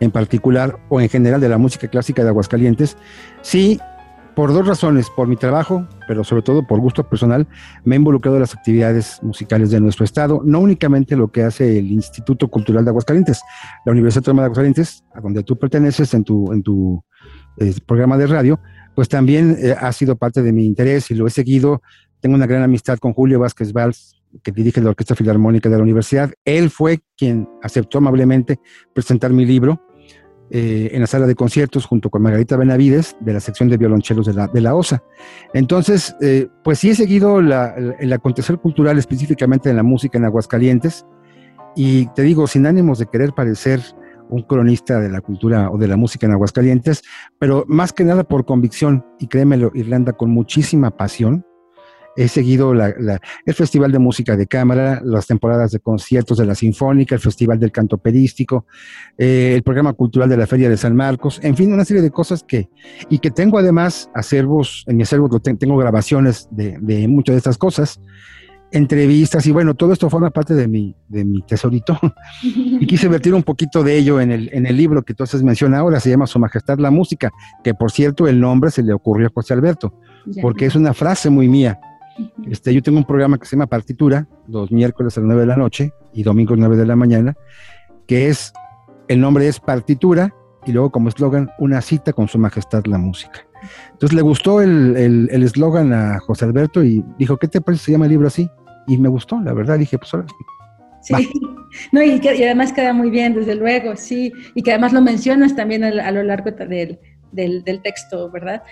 en 0.00 0.10
particular, 0.10 0.78
o 0.88 1.00
en 1.00 1.08
general 1.08 1.40
de 1.40 1.48
la 1.48 1.58
música 1.58 1.88
clásica 1.88 2.22
de 2.22 2.28
Aguascalientes, 2.28 2.96
sí, 3.42 3.80
por 4.34 4.52
dos 4.52 4.66
razones, 4.66 5.08
por 5.08 5.28
mi 5.28 5.36
trabajo, 5.36 5.86
pero 6.06 6.22
sobre 6.22 6.42
todo 6.42 6.66
por 6.66 6.78
gusto 6.78 7.08
personal, 7.08 7.48
me 7.84 7.94
he 7.94 7.98
involucrado 7.98 8.36
en 8.36 8.42
las 8.42 8.54
actividades 8.54 9.18
musicales 9.22 9.70
de 9.70 9.80
nuestro 9.80 10.04
estado, 10.04 10.42
no 10.44 10.60
únicamente 10.60 11.16
lo 11.16 11.32
que 11.32 11.42
hace 11.42 11.78
el 11.78 11.90
Instituto 11.90 12.48
Cultural 12.48 12.84
de 12.84 12.90
Aguascalientes, 12.90 13.40
la 13.86 13.92
Universidad 13.92 14.20
Autónoma 14.20 14.42
de 14.42 14.46
Aguascalientes, 14.46 15.04
a 15.14 15.20
donde 15.20 15.42
tú 15.42 15.58
perteneces 15.58 16.12
en 16.12 16.24
tu, 16.24 16.52
en 16.52 16.62
tu 16.62 17.02
eh, 17.58 17.74
programa 17.86 18.18
de 18.18 18.26
radio, 18.26 18.60
pues 18.94 19.08
también 19.08 19.56
eh, 19.58 19.74
ha 19.78 19.90
sido 19.92 20.16
parte 20.16 20.42
de 20.42 20.52
mi 20.52 20.66
interés 20.66 21.10
y 21.10 21.14
lo 21.14 21.26
he 21.26 21.30
seguido. 21.30 21.80
Tengo 22.20 22.34
una 22.34 22.46
gran 22.46 22.62
amistad 22.62 22.98
con 22.98 23.14
Julio 23.14 23.40
Vázquez 23.40 23.72
Valls, 23.72 24.15
que 24.42 24.52
dirige 24.52 24.80
la 24.80 24.90
Orquesta 24.90 25.14
Filarmónica 25.14 25.68
de 25.68 25.76
la 25.76 25.82
Universidad. 25.82 26.32
Él 26.44 26.70
fue 26.70 27.00
quien 27.16 27.48
aceptó 27.62 27.98
amablemente 27.98 28.58
presentar 28.94 29.32
mi 29.32 29.44
libro 29.44 29.82
eh, 30.50 30.90
en 30.92 31.00
la 31.00 31.06
sala 31.06 31.26
de 31.26 31.34
conciertos 31.34 31.86
junto 31.86 32.08
con 32.08 32.22
Margarita 32.22 32.56
Benavides 32.56 33.16
de 33.20 33.32
la 33.32 33.40
sección 33.40 33.68
de 33.68 33.76
violonchelos 33.76 34.26
de 34.26 34.34
la, 34.34 34.46
de 34.46 34.60
la 34.60 34.74
OSA. 34.74 35.02
Entonces, 35.54 36.14
eh, 36.20 36.46
pues 36.62 36.78
sí 36.78 36.90
he 36.90 36.94
seguido 36.94 37.40
el 37.40 38.12
acontecer 38.12 38.58
cultural 38.58 38.98
específicamente 38.98 39.70
en 39.70 39.76
la 39.76 39.82
música 39.82 40.18
en 40.18 40.24
Aguascalientes 40.24 41.04
y 41.74 42.06
te 42.14 42.22
digo, 42.22 42.46
sin 42.46 42.66
ánimos 42.66 42.98
de 42.98 43.06
querer 43.06 43.32
parecer 43.32 43.80
un 44.28 44.42
cronista 44.42 45.00
de 45.00 45.08
la 45.08 45.20
cultura 45.20 45.70
o 45.70 45.78
de 45.78 45.88
la 45.88 45.96
música 45.96 46.26
en 46.26 46.32
Aguascalientes, 46.32 47.02
pero 47.38 47.64
más 47.68 47.92
que 47.92 48.04
nada 48.04 48.24
por 48.24 48.44
convicción, 48.44 49.04
y 49.20 49.28
créemelo, 49.28 49.70
Irlanda, 49.74 50.12
con 50.14 50.30
muchísima 50.30 50.90
pasión, 50.90 51.45
he 52.16 52.28
seguido 52.28 52.72
el 52.72 53.54
Festival 53.54 53.92
de 53.92 53.98
Música 53.98 54.36
de 54.36 54.46
Cámara, 54.46 55.00
las 55.04 55.26
temporadas 55.26 55.70
de 55.72 55.80
conciertos 55.80 56.38
de 56.38 56.46
la 56.46 56.54
Sinfónica, 56.54 57.14
el 57.14 57.20
Festival 57.20 57.58
del 57.58 57.72
Canto 57.72 57.96
Operístico, 57.96 58.66
eh, 59.18 59.52
el 59.54 59.62
programa 59.62 59.92
cultural 59.92 60.28
de 60.28 60.36
la 60.36 60.46
Feria 60.46 60.68
de 60.68 60.76
San 60.76 60.96
Marcos, 60.96 61.40
en 61.42 61.56
fin, 61.56 61.72
una 61.72 61.84
serie 61.84 62.02
de 62.02 62.10
cosas 62.10 62.42
que, 62.42 62.68
y 63.10 63.18
que 63.18 63.30
tengo 63.30 63.58
además 63.58 64.10
acervos, 64.14 64.84
en 64.86 64.96
mi 64.96 65.02
acervo 65.02 65.28
tengo 65.40 65.76
grabaciones 65.76 66.48
de, 66.50 66.78
de 66.80 67.06
muchas 67.08 67.34
de 67.34 67.38
estas 67.38 67.58
cosas, 67.58 68.00
entrevistas 68.72 69.46
y 69.46 69.52
bueno, 69.52 69.74
todo 69.74 69.92
esto 69.92 70.10
forma 70.10 70.30
parte 70.30 70.54
de 70.54 70.66
mi, 70.66 70.94
de 71.08 71.24
mi 71.24 71.42
tesorito 71.42 71.98
y 72.42 72.86
quise 72.86 73.08
vertir 73.08 73.34
un 73.34 73.42
poquito 73.42 73.82
de 73.82 73.96
ello 73.96 74.20
en 74.20 74.32
el, 74.32 74.50
en 74.52 74.66
el 74.66 74.76
libro 74.76 75.02
que 75.02 75.12
entonces 75.12 75.42
menciona 75.42 75.78
ahora, 75.78 76.00
se 76.00 76.10
llama 76.10 76.26
Su 76.26 76.38
Majestad 76.38 76.78
la 76.78 76.90
Música, 76.90 77.30
que 77.62 77.74
por 77.74 77.90
cierto 77.90 78.26
el 78.26 78.40
nombre 78.40 78.70
se 78.70 78.82
le 78.82 78.92
ocurrió 78.92 79.28
a 79.28 79.30
José 79.34 79.54
Alberto, 79.54 79.94
porque 80.42 80.66
es 80.66 80.74
una 80.74 80.94
frase 80.94 81.30
muy 81.30 81.48
mía. 81.48 81.78
Este, 82.46 82.72
yo 82.72 82.82
tengo 82.82 82.98
un 82.98 83.04
programa 83.04 83.38
que 83.38 83.46
se 83.46 83.56
llama 83.56 83.66
Partitura, 83.66 84.26
los 84.48 84.70
miércoles 84.70 85.16
a 85.16 85.20
las 85.20 85.26
9 85.26 85.42
de 85.42 85.46
la 85.46 85.56
noche 85.56 85.92
y 86.12 86.22
domingos 86.22 86.58
9 86.58 86.76
de 86.76 86.86
la 86.86 86.96
mañana, 86.96 87.36
que 88.06 88.28
es, 88.28 88.52
el 89.08 89.20
nombre 89.20 89.48
es 89.48 89.60
Partitura 89.60 90.34
y 90.64 90.72
luego 90.72 90.90
como 90.90 91.08
eslogan, 91.08 91.50
una 91.58 91.80
cita 91.80 92.12
con 92.12 92.28
su 92.28 92.38
majestad 92.38 92.84
la 92.86 92.98
música. 92.98 93.46
Entonces 93.92 94.14
le 94.14 94.22
gustó 94.22 94.60
el 94.60 95.28
eslogan 95.30 95.92
a 95.92 96.18
José 96.20 96.44
Alberto 96.44 96.84
y 96.84 97.04
dijo, 97.18 97.36
¿qué 97.36 97.48
te 97.48 97.60
parece 97.60 97.84
se 97.84 97.92
llama 97.92 98.06
el 98.06 98.12
libro 98.12 98.28
así? 98.28 98.50
Y 98.86 98.98
me 98.98 99.08
gustó, 99.08 99.40
la 99.40 99.52
verdad, 99.52 99.78
dije, 99.78 99.98
pues 99.98 100.12
ahora 100.14 100.26
Sí, 101.06 101.14
no, 101.92 102.02
y, 102.02 102.18
que, 102.20 102.30
además 102.30 102.72
queda 102.72 102.92
muy 102.92 103.10
bien, 103.10 103.34
desde 103.34 103.54
luego, 103.54 103.96
sí, 103.96 104.32
y 104.54 104.62
que 104.62 104.72
además 104.72 104.92
lo 104.92 105.00
mencionas 105.00 105.54
también 105.54 105.84
a, 105.84 106.10
lo 106.10 106.22
largo 106.22 106.50
del, 106.50 106.98
del, 107.32 107.62
del, 107.62 107.82
texto, 107.82 108.30
¿verdad? 108.30 108.62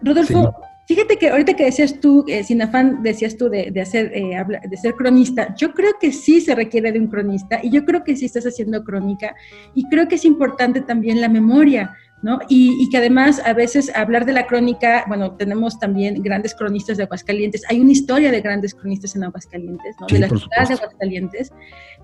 Rodolfo, 0.00 0.54
Fíjate 0.86 1.16
que 1.16 1.30
ahorita 1.30 1.54
que 1.54 1.64
decías 1.64 2.00
tú, 2.00 2.24
eh, 2.26 2.42
sin 2.42 2.60
afán 2.60 3.02
decías 3.02 3.36
tú 3.36 3.48
de, 3.48 3.72
hacer, 3.80 4.10
eh, 4.14 4.44
de 4.68 4.76
ser 4.76 4.94
cronista, 4.94 5.54
yo 5.54 5.72
creo 5.72 5.92
que 6.00 6.12
sí 6.12 6.40
se 6.40 6.54
requiere 6.54 6.90
de 6.90 6.98
un 6.98 7.06
cronista 7.06 7.60
y 7.62 7.70
yo 7.70 7.84
creo 7.84 8.02
que 8.02 8.16
sí 8.16 8.26
estás 8.26 8.44
haciendo 8.44 8.82
crónica 8.82 9.34
y 9.74 9.88
creo 9.88 10.08
que 10.08 10.16
es 10.16 10.24
importante 10.24 10.80
también 10.80 11.20
la 11.20 11.28
memoria, 11.28 11.94
¿no? 12.22 12.38
Y, 12.48 12.88
que 12.90 12.98
además 12.98 13.40
a 13.44 13.52
veces 13.52 13.94
hablar 13.94 14.24
de 14.24 14.32
la 14.32 14.46
crónica, 14.46 15.04
bueno, 15.08 15.32
tenemos 15.36 15.78
también 15.78 16.22
grandes 16.22 16.54
cronistas 16.54 16.96
de 16.96 17.04
Aguascalientes, 17.04 17.62
hay 17.68 17.80
una 17.80 17.92
historia 17.92 18.30
de 18.30 18.40
grandes 18.40 18.74
cronistas 18.74 19.16
en 19.16 19.24
Aguascalientes, 19.24 19.96
¿no? 20.00 20.06
de 20.06 20.18
la 20.18 20.28
ciudad 20.28 20.68
de 20.68 20.74
Aguascalientes, 20.74 21.52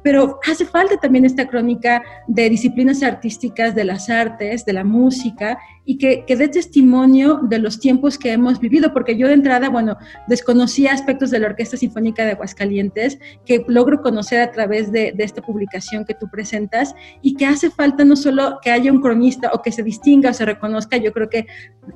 pero 0.02 0.38
hace 0.48 0.64
falta 0.64 0.96
también 0.96 1.24
esta 1.24 1.46
crónica 1.46 2.02
de 2.26 2.50
disciplinas 2.50 3.02
artísticas, 3.02 3.74
de 3.74 3.84
las 3.84 4.08
artes, 4.10 4.64
de 4.64 4.72
la 4.72 4.84
música, 4.84 5.58
y 5.88 5.96
que, 5.96 6.26
que 6.26 6.36
dé 6.36 6.48
testimonio 6.48 7.40
de 7.42 7.58
los 7.58 7.80
tiempos 7.80 8.18
que 8.18 8.32
hemos 8.32 8.60
vivido, 8.60 8.92
porque 8.92 9.16
yo 9.16 9.26
de 9.26 9.32
entrada, 9.32 9.70
bueno, 9.70 9.96
desconocía 10.26 10.92
aspectos 10.92 11.30
de 11.30 11.38
la 11.38 11.46
Orquesta 11.46 11.78
Sinfónica 11.78 12.26
de 12.26 12.32
Aguascalientes 12.32 13.18
que 13.46 13.64
logro 13.68 14.02
conocer 14.02 14.42
a 14.42 14.50
través 14.50 14.92
de, 14.92 15.12
de 15.16 15.24
esta 15.24 15.40
publicación 15.40 16.04
que 16.04 16.12
tú 16.12 16.28
presentas, 16.30 16.94
y 17.22 17.36
que 17.36 17.46
hace 17.46 17.70
falta 17.70 18.04
no 18.04 18.16
solo 18.16 18.58
que 18.62 18.70
haya 18.70 18.92
un 18.92 19.00
cronista 19.00 19.50
o 19.54 19.62
que 19.62 19.72
se 19.72 19.82
distinga 19.82 20.28
o 20.28 20.34
se 20.34 20.44
reconozca, 20.44 20.98
yo 20.98 21.10
creo 21.10 21.30
que 21.30 21.46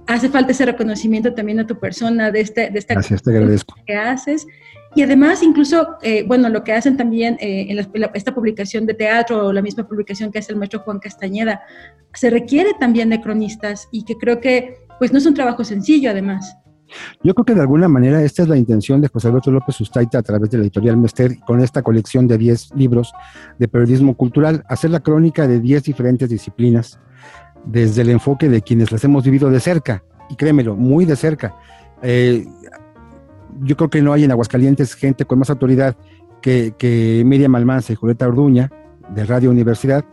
hace 0.06 0.30
falta 0.30 0.52
ese 0.52 0.64
reconocimiento 0.64 1.34
también 1.34 1.60
a 1.60 1.66
tu 1.66 1.78
persona, 1.78 2.30
de, 2.30 2.40
este, 2.40 2.70
de 2.70 2.78
esta 2.78 2.94
Gracias, 2.94 3.22
te 3.22 3.30
agradezco. 3.30 3.74
que 3.84 3.94
haces. 3.94 4.46
Y 4.94 5.02
además, 5.02 5.42
incluso, 5.42 5.96
eh, 6.02 6.24
bueno, 6.26 6.48
lo 6.48 6.64
que 6.64 6.72
hacen 6.72 6.96
también 6.96 7.36
eh, 7.40 7.66
en 7.70 7.78
esta 8.14 8.34
publicación 8.34 8.84
de 8.84 8.94
teatro 8.94 9.46
o 9.46 9.52
la 9.52 9.62
misma 9.62 9.88
publicación 9.88 10.30
que 10.30 10.38
hace 10.38 10.52
el 10.52 10.58
maestro 10.58 10.80
Juan 10.80 10.98
Castañeda, 10.98 11.62
se 12.12 12.28
requiere 12.28 12.70
también 12.78 13.08
de 13.08 13.20
cronistas 13.20 13.88
y 13.90 14.04
que 14.04 14.16
creo 14.16 14.40
que 14.40 14.76
pues 14.98 15.12
no 15.12 15.18
es 15.18 15.26
un 15.26 15.34
trabajo 15.34 15.64
sencillo 15.64 16.10
además. 16.10 16.56
Yo 17.22 17.34
creo 17.34 17.44
que 17.44 17.54
de 17.54 17.62
alguna 17.62 17.88
manera 17.88 18.22
esta 18.22 18.42
es 18.42 18.48
la 18.48 18.56
intención 18.56 19.00
de 19.00 19.08
José 19.08 19.28
Alberto 19.28 19.50
López 19.50 19.74
Sustaita 19.74 20.18
a 20.18 20.22
través 20.22 20.50
de 20.50 20.58
la 20.58 20.64
editorial 20.64 20.98
Mester 20.98 21.38
con 21.40 21.60
esta 21.60 21.82
colección 21.82 22.28
de 22.28 22.36
10 22.36 22.74
libros 22.74 23.12
de 23.58 23.68
periodismo 23.68 24.14
cultural, 24.14 24.62
hacer 24.68 24.90
la 24.90 25.00
crónica 25.00 25.46
de 25.46 25.58
10 25.60 25.84
diferentes 25.84 26.28
disciplinas 26.28 27.00
desde 27.64 28.02
el 28.02 28.10
enfoque 28.10 28.48
de 28.48 28.60
quienes 28.60 28.92
las 28.92 29.04
hemos 29.04 29.24
vivido 29.24 29.48
de 29.48 29.60
cerca, 29.60 30.04
y 30.28 30.36
créemelo, 30.36 30.76
muy 30.76 31.04
de 31.04 31.16
cerca. 31.16 31.56
Eh, 32.02 32.44
yo 33.60 33.76
creo 33.76 33.90
que 33.90 34.02
no 34.02 34.12
hay 34.12 34.24
en 34.24 34.30
Aguascalientes 34.30 34.94
gente 34.94 35.24
con 35.24 35.38
más 35.38 35.50
autoridad 35.50 35.96
que, 36.40 36.74
que 36.78 37.22
Miriam 37.24 37.54
Almanza 37.54 37.92
y 37.92 37.96
Julieta 37.96 38.26
Orduña, 38.26 38.70
de 39.14 39.24
Radio 39.24 39.50
Universidad, 39.50 40.04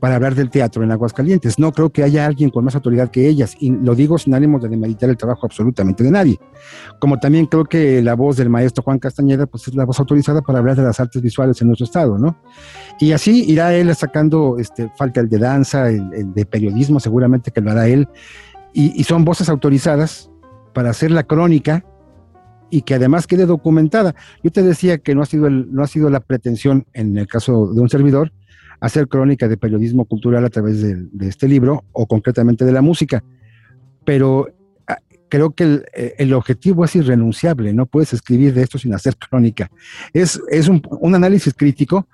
para 0.00 0.16
hablar 0.16 0.34
del 0.34 0.50
teatro 0.50 0.82
en 0.82 0.92
Aguascalientes. 0.92 1.58
No 1.58 1.72
creo 1.72 1.90
que 1.90 2.02
haya 2.02 2.26
alguien 2.26 2.50
con 2.50 2.64
más 2.64 2.74
autoridad 2.74 3.10
que 3.10 3.26
ellas, 3.26 3.56
y 3.58 3.70
lo 3.70 3.94
digo 3.94 4.18
sin 4.18 4.34
ánimo 4.34 4.58
de 4.58 4.68
demeritar 4.68 5.08
el 5.08 5.16
trabajo 5.16 5.46
absolutamente 5.46 6.04
de 6.04 6.10
nadie. 6.10 6.38
Como 7.00 7.18
también 7.18 7.46
creo 7.46 7.64
que 7.64 8.02
la 8.02 8.14
voz 8.14 8.36
del 8.36 8.50
maestro 8.50 8.82
Juan 8.82 8.98
Castañeda, 8.98 9.46
pues 9.46 9.66
es 9.68 9.74
la 9.74 9.86
voz 9.86 9.98
autorizada 10.00 10.42
para 10.42 10.58
hablar 10.58 10.76
de 10.76 10.82
las 10.82 11.00
artes 11.00 11.22
visuales 11.22 11.60
en 11.62 11.68
nuestro 11.68 11.84
estado, 11.86 12.18
¿no? 12.18 12.36
Y 13.00 13.12
así 13.12 13.44
irá 13.50 13.74
él 13.74 13.94
sacando, 13.94 14.56
este, 14.58 14.90
falta 14.98 15.20
el 15.20 15.28
de 15.28 15.38
danza, 15.38 15.88
el, 15.88 16.34
de 16.34 16.44
periodismo, 16.44 17.00
seguramente 17.00 17.50
que 17.50 17.62
lo 17.62 17.70
hará 17.70 17.88
él, 17.88 18.06
y, 18.74 19.00
y 19.00 19.04
son 19.04 19.24
voces 19.24 19.48
autorizadas 19.48 20.30
para 20.74 20.90
hacer 20.90 21.12
la 21.12 21.22
crónica 21.22 21.82
y 22.74 22.82
que 22.82 22.94
además 22.94 23.28
quede 23.28 23.46
documentada. 23.46 24.16
Yo 24.42 24.50
te 24.50 24.64
decía 24.64 24.98
que 24.98 25.14
no 25.14 25.22
ha 25.22 25.26
sido, 25.26 25.48
no 25.48 25.84
ha 25.84 25.86
sido 25.86 26.10
la 26.10 26.18
pretensión, 26.18 26.86
en 26.92 27.16
el 27.16 27.28
caso 27.28 27.72
de 27.72 27.80
un 27.80 27.88
servidor, 27.88 28.32
hacer 28.80 29.06
crónica 29.06 29.46
de 29.46 29.56
periodismo 29.56 30.06
cultural 30.06 30.44
a 30.44 30.50
través 30.50 30.82
de, 30.82 31.28
este 31.28 31.46
libro 31.46 31.84
o 31.92 32.08
concretamente 32.08 32.64
de 32.64 32.72
la 32.72 32.82
música, 32.82 33.22
pero 34.04 34.48
ah, 34.88 34.98
creo 35.28 35.52
que 35.52 35.62
el, 35.62 35.84
eh, 35.94 36.14
el, 36.18 36.32
objetivo 36.32 36.84
es 36.84 36.96
irrenunciable, 36.96 37.72
no 37.72 37.86
puedes 37.86 38.12
escribir 38.12 38.52
de 38.52 38.62
esto 38.62 38.76
sin 38.76 38.92
hacer 38.92 39.16
crónica. 39.16 39.70
Es, 40.12 40.42
es 40.50 40.66
un, 40.66 40.82
un 41.00 41.14
análisis 41.14 41.54
crítico, 41.54 42.08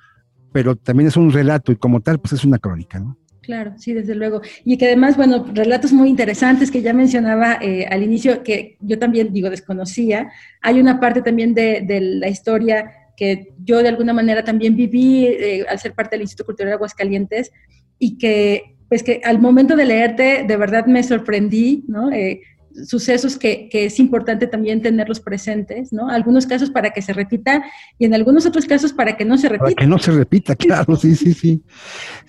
pero 0.52 0.76
también 0.76 1.08
es 1.08 1.16
un 1.16 1.32
relato 1.32 1.72
y 1.72 1.76
como 1.76 2.02
tal, 2.02 2.18
pues 2.20 2.34
es 2.34 2.44
una 2.44 2.58
crónica, 2.58 3.00
¿no? 3.00 3.16
Claro, 3.42 3.72
sí, 3.78 3.94
desde 3.94 4.14
luego. 4.14 4.42
Y 4.64 4.76
que 4.76 4.86
además, 4.86 5.16
bueno, 5.16 5.46
relatos 5.52 5.92
muy 5.92 6.08
interesantes 6.08 6.70
que 6.70 6.82
ya 6.82 6.92
mencionaba 6.92 7.58
eh, 7.60 7.86
al 7.90 8.02
inicio, 8.02 8.42
que 8.42 8.76
yo 8.80 8.98
también 8.98 9.32
digo 9.32 9.48
desconocía. 9.48 10.30
Hay 10.60 10.78
una 10.78 11.00
parte 11.00 11.22
también 11.22 11.54
de, 11.54 11.84
la 12.20 12.28
historia 12.28 12.92
que 13.16 13.52
yo 13.62 13.82
de 13.82 13.88
alguna 13.88 14.12
manera 14.12 14.44
también 14.44 14.76
viví 14.76 15.26
eh, 15.26 15.64
al 15.68 15.78
ser 15.78 15.94
parte 15.94 16.16
del 16.16 16.22
Instituto 16.22 16.46
Cultural 16.46 16.74
Aguascalientes 16.74 17.50
y 17.98 18.18
que, 18.18 18.76
pues 18.88 19.02
que 19.02 19.20
al 19.24 19.38
momento 19.38 19.74
de 19.74 19.86
leerte, 19.86 20.44
de 20.46 20.56
verdad 20.56 20.86
me 20.86 21.02
sorprendí, 21.02 21.84
¿no? 21.88 22.10
Eh, 22.12 22.42
sucesos 22.86 23.36
que, 23.36 23.68
que, 23.68 23.86
es 23.86 23.98
importante 23.98 24.46
también 24.46 24.82
tenerlos 24.82 25.20
presentes, 25.20 25.92
¿no? 25.92 26.08
Algunos 26.08 26.46
casos 26.46 26.70
para 26.70 26.90
que 26.90 27.02
se 27.02 27.12
repita 27.12 27.62
y 27.98 28.04
en 28.04 28.14
algunos 28.14 28.46
otros 28.46 28.66
casos 28.66 28.92
para 28.92 29.16
que 29.16 29.24
no 29.24 29.38
se 29.38 29.48
repita. 29.48 29.64
Para 29.64 29.74
que 29.74 29.86
no 29.86 29.98
se 29.98 30.12
repita, 30.12 30.56
claro, 30.56 30.96
sí, 30.96 31.14
sí, 31.14 31.34
sí. 31.34 31.62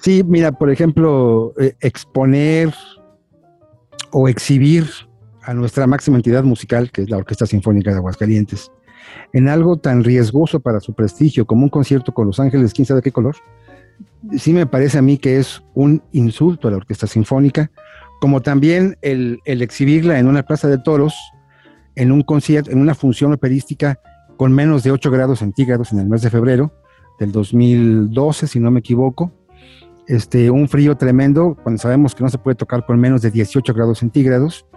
Sí, 0.02 0.24
mira, 0.26 0.52
por 0.52 0.72
ejemplo, 0.72 1.54
eh, 1.60 1.76
exponer 1.80 2.74
o 4.12 4.28
exhibir 4.28 4.86
a 5.44 5.54
nuestra 5.54 5.88
máxima 5.88 6.18
entidad 6.18 6.44
musical, 6.44 6.92
que 6.92 7.04
es 7.04 7.10
la 7.10 7.18
Orquesta 7.18 7.46
Sinfónica 7.46 7.92
de 7.92 7.98
Aguascalientes, 7.98 8.72
en 9.34 9.48
algo 9.48 9.78
tan 9.78 10.04
riesgoso 10.04 10.60
para 10.60 10.80
su 10.80 10.94
prestigio 10.94 11.46
como 11.46 11.64
un 11.64 11.70
concierto 11.70 12.14
con 12.14 12.28
Los 12.28 12.40
Ángeles, 12.40 12.74
quién 12.74 12.86
sabe 12.86 13.02
qué 13.02 13.12
color, 13.12 13.36
sí 14.38 14.54
me 14.54 14.66
parece 14.66 14.98
a 14.98 15.02
mí 15.02 15.18
que 15.18 15.38
es 15.38 15.64
un 15.74 16.04
insulto 16.12 16.68
a 16.68 16.72
la 16.72 16.78
Orquesta 16.78 17.08
Sinfónica, 17.08 17.72
como 18.22 18.42
también 18.42 19.00
el, 19.02 19.42
exhibirla 19.46 20.20
en 20.20 20.28
una 20.28 20.44
plaza 20.44 20.68
de 20.68 20.78
toros, 20.78 21.16
en 21.96 22.12
un 22.12 22.22
concierto, 22.22 22.70
en 22.70 22.78
una 22.78 22.94
función 22.94 23.34
operística 23.34 24.00
con 24.38 24.54
menos 24.54 24.84
de 24.84 24.92
8 24.92 25.10
grados 25.10 25.40
centígrados 25.40 25.92
en 25.92 26.00
el 26.00 26.08
mes 26.08 26.22
de 26.22 26.30
febrero 26.30 26.72
del 27.20 27.32
2012, 27.32 28.46
si 28.46 28.60
no 28.60 28.70
me 28.70 28.82
equivoco. 28.82 29.32
Este, 30.08 30.52
un 30.52 30.70
frío 30.70 30.96
tremendo, 30.96 31.58
cuando 31.64 31.82
sabemos 31.82 32.14
que 32.14 32.24
no 32.24 32.30
se 32.30 32.38
puede 32.38 32.54
tocar 32.54 32.86
con 32.86 33.00
menos 33.00 33.24
de 33.24 33.32
18 33.32 33.74
grados 33.74 33.98
centígrados. 33.98 34.68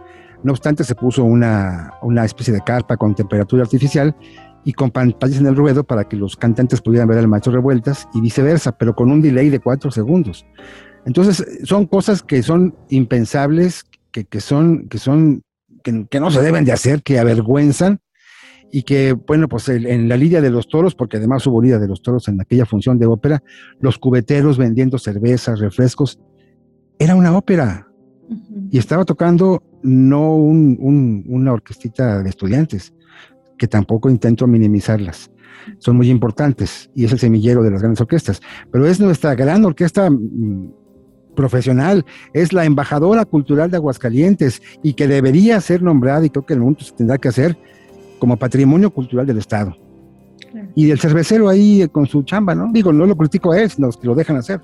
No 0.42 0.52
obstante, 0.52 0.82
se 0.82 0.94
puso 0.94 1.22
una, 1.22 1.92
una 2.00 2.24
especie 2.24 2.54
de 2.54 2.62
carpa 2.62 2.96
con 2.96 3.14
temperatura 3.14 3.62
artificial 3.62 4.16
y 4.64 4.72
con 4.72 4.90
pantallas 4.90 5.38
en 5.40 5.46
el 5.46 5.56
ruedo 5.56 5.84
para 5.84 6.08
que 6.08 6.16
los 6.16 6.36
cantantes 6.36 6.80
pudieran 6.80 7.08
ver 7.08 7.18
al 7.18 7.28
maestro 7.28 7.52
Revueltas 7.52 8.08
y 8.14 8.20
viceversa, 8.20 8.76
pero 8.76 8.94
con 8.94 9.10
un 9.10 9.20
delay 9.20 9.50
de 9.50 9.60
4 9.60 9.90
segundos. 9.90 10.46
Entonces, 11.04 11.46
son 11.64 11.86
cosas 11.86 12.22
que 12.22 12.42
son 12.42 12.74
impensables, 12.88 13.84
que, 14.10 14.24
que 14.24 14.40
son, 14.40 14.88
que 14.88 14.98
son, 14.98 15.42
que, 15.82 16.06
que, 16.10 16.20
no 16.20 16.30
se 16.30 16.40
deben 16.40 16.64
de 16.64 16.72
hacer, 16.72 17.02
que 17.02 17.18
avergüenzan, 17.18 18.00
y 18.72 18.82
que, 18.82 19.12
bueno, 19.12 19.48
pues 19.48 19.68
en 19.68 20.08
la 20.08 20.16
lidia 20.16 20.40
de 20.40 20.50
los 20.50 20.66
toros, 20.66 20.96
porque 20.96 21.18
además 21.18 21.46
hubo 21.46 21.62
lidia 21.62 21.78
de 21.78 21.86
los 21.86 22.02
toros 22.02 22.26
en 22.26 22.40
aquella 22.40 22.66
función 22.66 22.98
de 22.98 23.06
ópera, 23.06 23.40
los 23.78 23.98
cubeteros 23.98 24.58
vendiendo 24.58 24.98
cervezas, 24.98 25.60
refrescos, 25.60 26.18
era 26.98 27.14
una 27.14 27.36
ópera. 27.36 27.86
Uh 28.28 28.34
-huh. 28.34 28.68
Y 28.72 28.78
estaba 28.78 29.04
tocando 29.04 29.62
no 29.84 30.34
un, 30.34 30.76
un, 30.80 31.24
una 31.28 31.52
orquestita 31.52 32.22
de 32.22 32.28
estudiantes, 32.28 32.92
que 33.58 33.68
tampoco 33.68 34.10
intento 34.10 34.46
minimizarlas 34.46 35.30
son 35.78 35.96
muy 35.96 36.10
importantes 36.10 36.90
y 36.94 37.04
es 37.04 37.12
el 37.12 37.18
semillero 37.18 37.62
de 37.62 37.70
las 37.70 37.80
grandes 37.80 38.00
orquestas, 38.00 38.40
pero 38.70 38.86
es 38.86 39.00
nuestra 39.00 39.34
gran 39.34 39.64
orquesta 39.64 40.10
mm, 40.10 40.72
profesional, 41.34 42.04
es 42.32 42.52
la 42.52 42.64
embajadora 42.64 43.24
cultural 43.24 43.70
de 43.70 43.76
Aguascalientes 43.76 44.62
y 44.82 44.94
que 44.94 45.08
debería 45.08 45.60
ser 45.60 45.82
nombrada, 45.82 46.24
y 46.24 46.30
creo 46.30 46.46
que 46.46 46.54
en 46.54 46.60
el 46.60 46.64
mundo 46.64 46.80
se 46.80 46.92
tendrá 46.92 47.18
que 47.18 47.28
hacer, 47.28 47.56
como 48.18 48.36
patrimonio 48.36 48.90
cultural 48.90 49.26
del 49.26 49.38
Estado. 49.38 49.76
Claro. 50.50 50.68
Y 50.74 50.90
el 50.90 51.00
cervecero 51.00 51.48
ahí 51.48 51.86
con 51.90 52.06
su 52.06 52.22
chamba, 52.22 52.54
¿no? 52.54 52.70
Digo, 52.72 52.92
no 52.92 53.06
lo 53.06 53.16
critico 53.16 53.52
a 53.52 53.60
él, 53.60 53.70
sino 53.70 53.90
que 53.90 54.06
lo 54.06 54.14
dejan 54.14 54.36
hacer. 54.36 54.60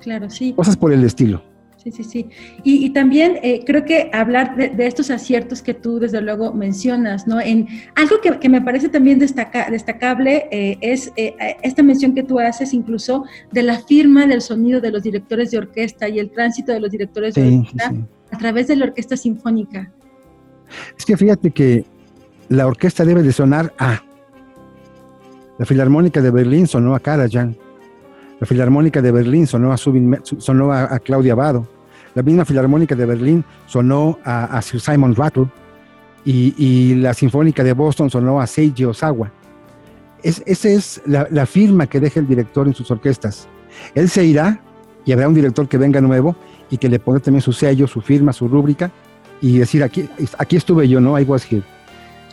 Claro, 0.00 0.30
sí. 0.30 0.52
Cosas 0.52 0.76
por 0.76 0.92
el 0.92 1.02
estilo. 1.04 1.42
Sí, 1.86 1.92
sí, 1.92 2.02
sí. 2.02 2.28
Y, 2.64 2.84
y 2.84 2.90
también 2.90 3.38
eh, 3.44 3.62
creo 3.64 3.84
que 3.84 4.10
hablar 4.12 4.56
de, 4.56 4.70
de, 4.70 4.88
estos 4.88 5.08
aciertos 5.08 5.62
que 5.62 5.72
tú 5.72 6.00
desde 6.00 6.20
luego 6.20 6.52
mencionas, 6.52 7.28
¿no? 7.28 7.40
En 7.40 7.68
algo 7.94 8.20
que, 8.20 8.40
que 8.40 8.48
me 8.48 8.60
parece 8.60 8.88
también 8.88 9.20
destaca, 9.20 9.70
destacable 9.70 10.48
eh, 10.50 10.78
es 10.80 11.12
eh, 11.14 11.36
esta 11.62 11.84
mención 11.84 12.12
que 12.12 12.24
tú 12.24 12.40
haces 12.40 12.74
incluso 12.74 13.24
de 13.52 13.62
la 13.62 13.78
firma 13.78 14.26
del 14.26 14.42
sonido 14.42 14.80
de 14.80 14.90
los 14.90 15.04
directores 15.04 15.52
de 15.52 15.58
orquesta 15.58 16.08
y 16.08 16.18
el 16.18 16.32
tránsito 16.32 16.72
de 16.72 16.80
los 16.80 16.90
directores 16.90 17.34
sí, 17.34 17.40
de 17.40 17.56
orquesta 17.58 17.90
sí, 17.90 17.96
sí. 17.96 18.04
a 18.32 18.38
través 18.38 18.66
de 18.66 18.74
la 18.74 18.86
orquesta 18.86 19.16
sinfónica. 19.16 19.92
Es 20.98 21.04
que 21.04 21.16
fíjate 21.16 21.52
que 21.52 21.84
la 22.48 22.66
orquesta 22.66 23.04
debe 23.04 23.22
de 23.22 23.32
sonar 23.32 23.72
a. 23.78 24.02
La 25.56 25.64
Filarmónica 25.64 26.20
de 26.20 26.32
Berlín 26.32 26.66
sonó 26.66 26.96
a 26.96 26.98
Karajan. 26.98 27.56
La 28.40 28.46
Filarmónica 28.46 29.00
de 29.00 29.12
Berlín 29.12 29.46
sonó 29.46 29.72
a, 29.72 29.76
Subin, 29.76 30.18
sonó 30.24 30.72
a, 30.72 30.92
a 30.92 30.98
Claudia 30.98 31.34
Abado 31.34 31.75
la 32.16 32.22
misma 32.22 32.46
Filarmónica 32.46 32.94
de 32.94 33.04
Berlín 33.04 33.44
sonó 33.66 34.18
a, 34.24 34.60
Sir 34.62 34.80
Simon 34.80 35.14
Rattle 35.14 35.48
y, 36.24 36.94
la 36.94 37.12
Sinfónica 37.12 37.62
de 37.62 37.74
Boston 37.74 38.10
sonó 38.10 38.40
a 38.40 38.46
Seiji 38.46 38.86
Osawa. 38.86 39.30
Es, 40.22 40.42
esa 40.46 40.70
es 40.70 41.02
la, 41.04 41.44
firma 41.44 41.86
que 41.86 42.00
deja 42.00 42.18
el 42.18 42.26
director 42.26 42.66
en 42.66 42.74
sus 42.74 42.90
orquestas. 42.90 43.46
Él 43.94 44.08
se 44.08 44.24
irá 44.24 44.62
y 45.04 45.12
habrá 45.12 45.28
un 45.28 45.34
director 45.34 45.68
que 45.68 45.76
venga 45.76 46.00
nuevo 46.00 46.34
y 46.70 46.78
que 46.78 46.88
le 46.88 46.98
pone 46.98 47.20
también 47.20 47.42
su 47.42 47.52
sello, 47.52 47.86
su 47.86 48.00
firma, 48.00 48.32
su 48.32 48.48
rúbrica 48.48 48.90
y 49.42 49.58
decir, 49.58 49.82
aquí, 49.82 50.08
aquí 50.38 50.56
estuve 50.56 50.88
yo, 50.88 51.02
¿no? 51.02 51.20
I 51.20 51.24
was 51.24 51.44
here. 51.44 51.75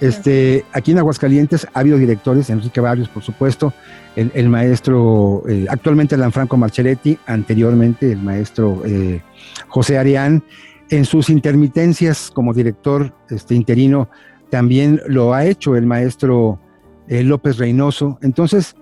Este, 0.03 0.65
aquí 0.73 0.91
en 0.91 0.97
Aguascalientes 0.97 1.65
ha 1.73 1.79
habido 1.79 1.97
directores, 1.97 2.49
Enrique 2.49 2.81
Barrios, 2.81 3.07
por 3.07 3.23
supuesto, 3.23 3.73
el, 4.17 4.31
el 4.33 4.49
maestro, 4.49 5.43
eh, 5.47 5.65
actualmente 5.69 6.17
Lanfranco 6.17 6.57
Marcelletti, 6.57 7.17
anteriormente 7.25 8.11
el 8.11 8.21
maestro 8.21 8.81
eh, 8.85 9.21
José 9.69 9.97
Arián, 9.97 10.43
En 10.89 11.05
sus 11.05 11.29
intermitencias 11.29 12.29
como 12.31 12.53
director 12.53 13.13
este, 13.29 13.55
interino 13.55 14.09
también 14.49 15.01
lo 15.07 15.33
ha 15.33 15.45
hecho 15.45 15.77
el 15.77 15.85
maestro 15.85 16.59
eh, 17.07 17.23
López 17.23 17.57
Reynoso. 17.57 18.19
Entonces, 18.21 18.75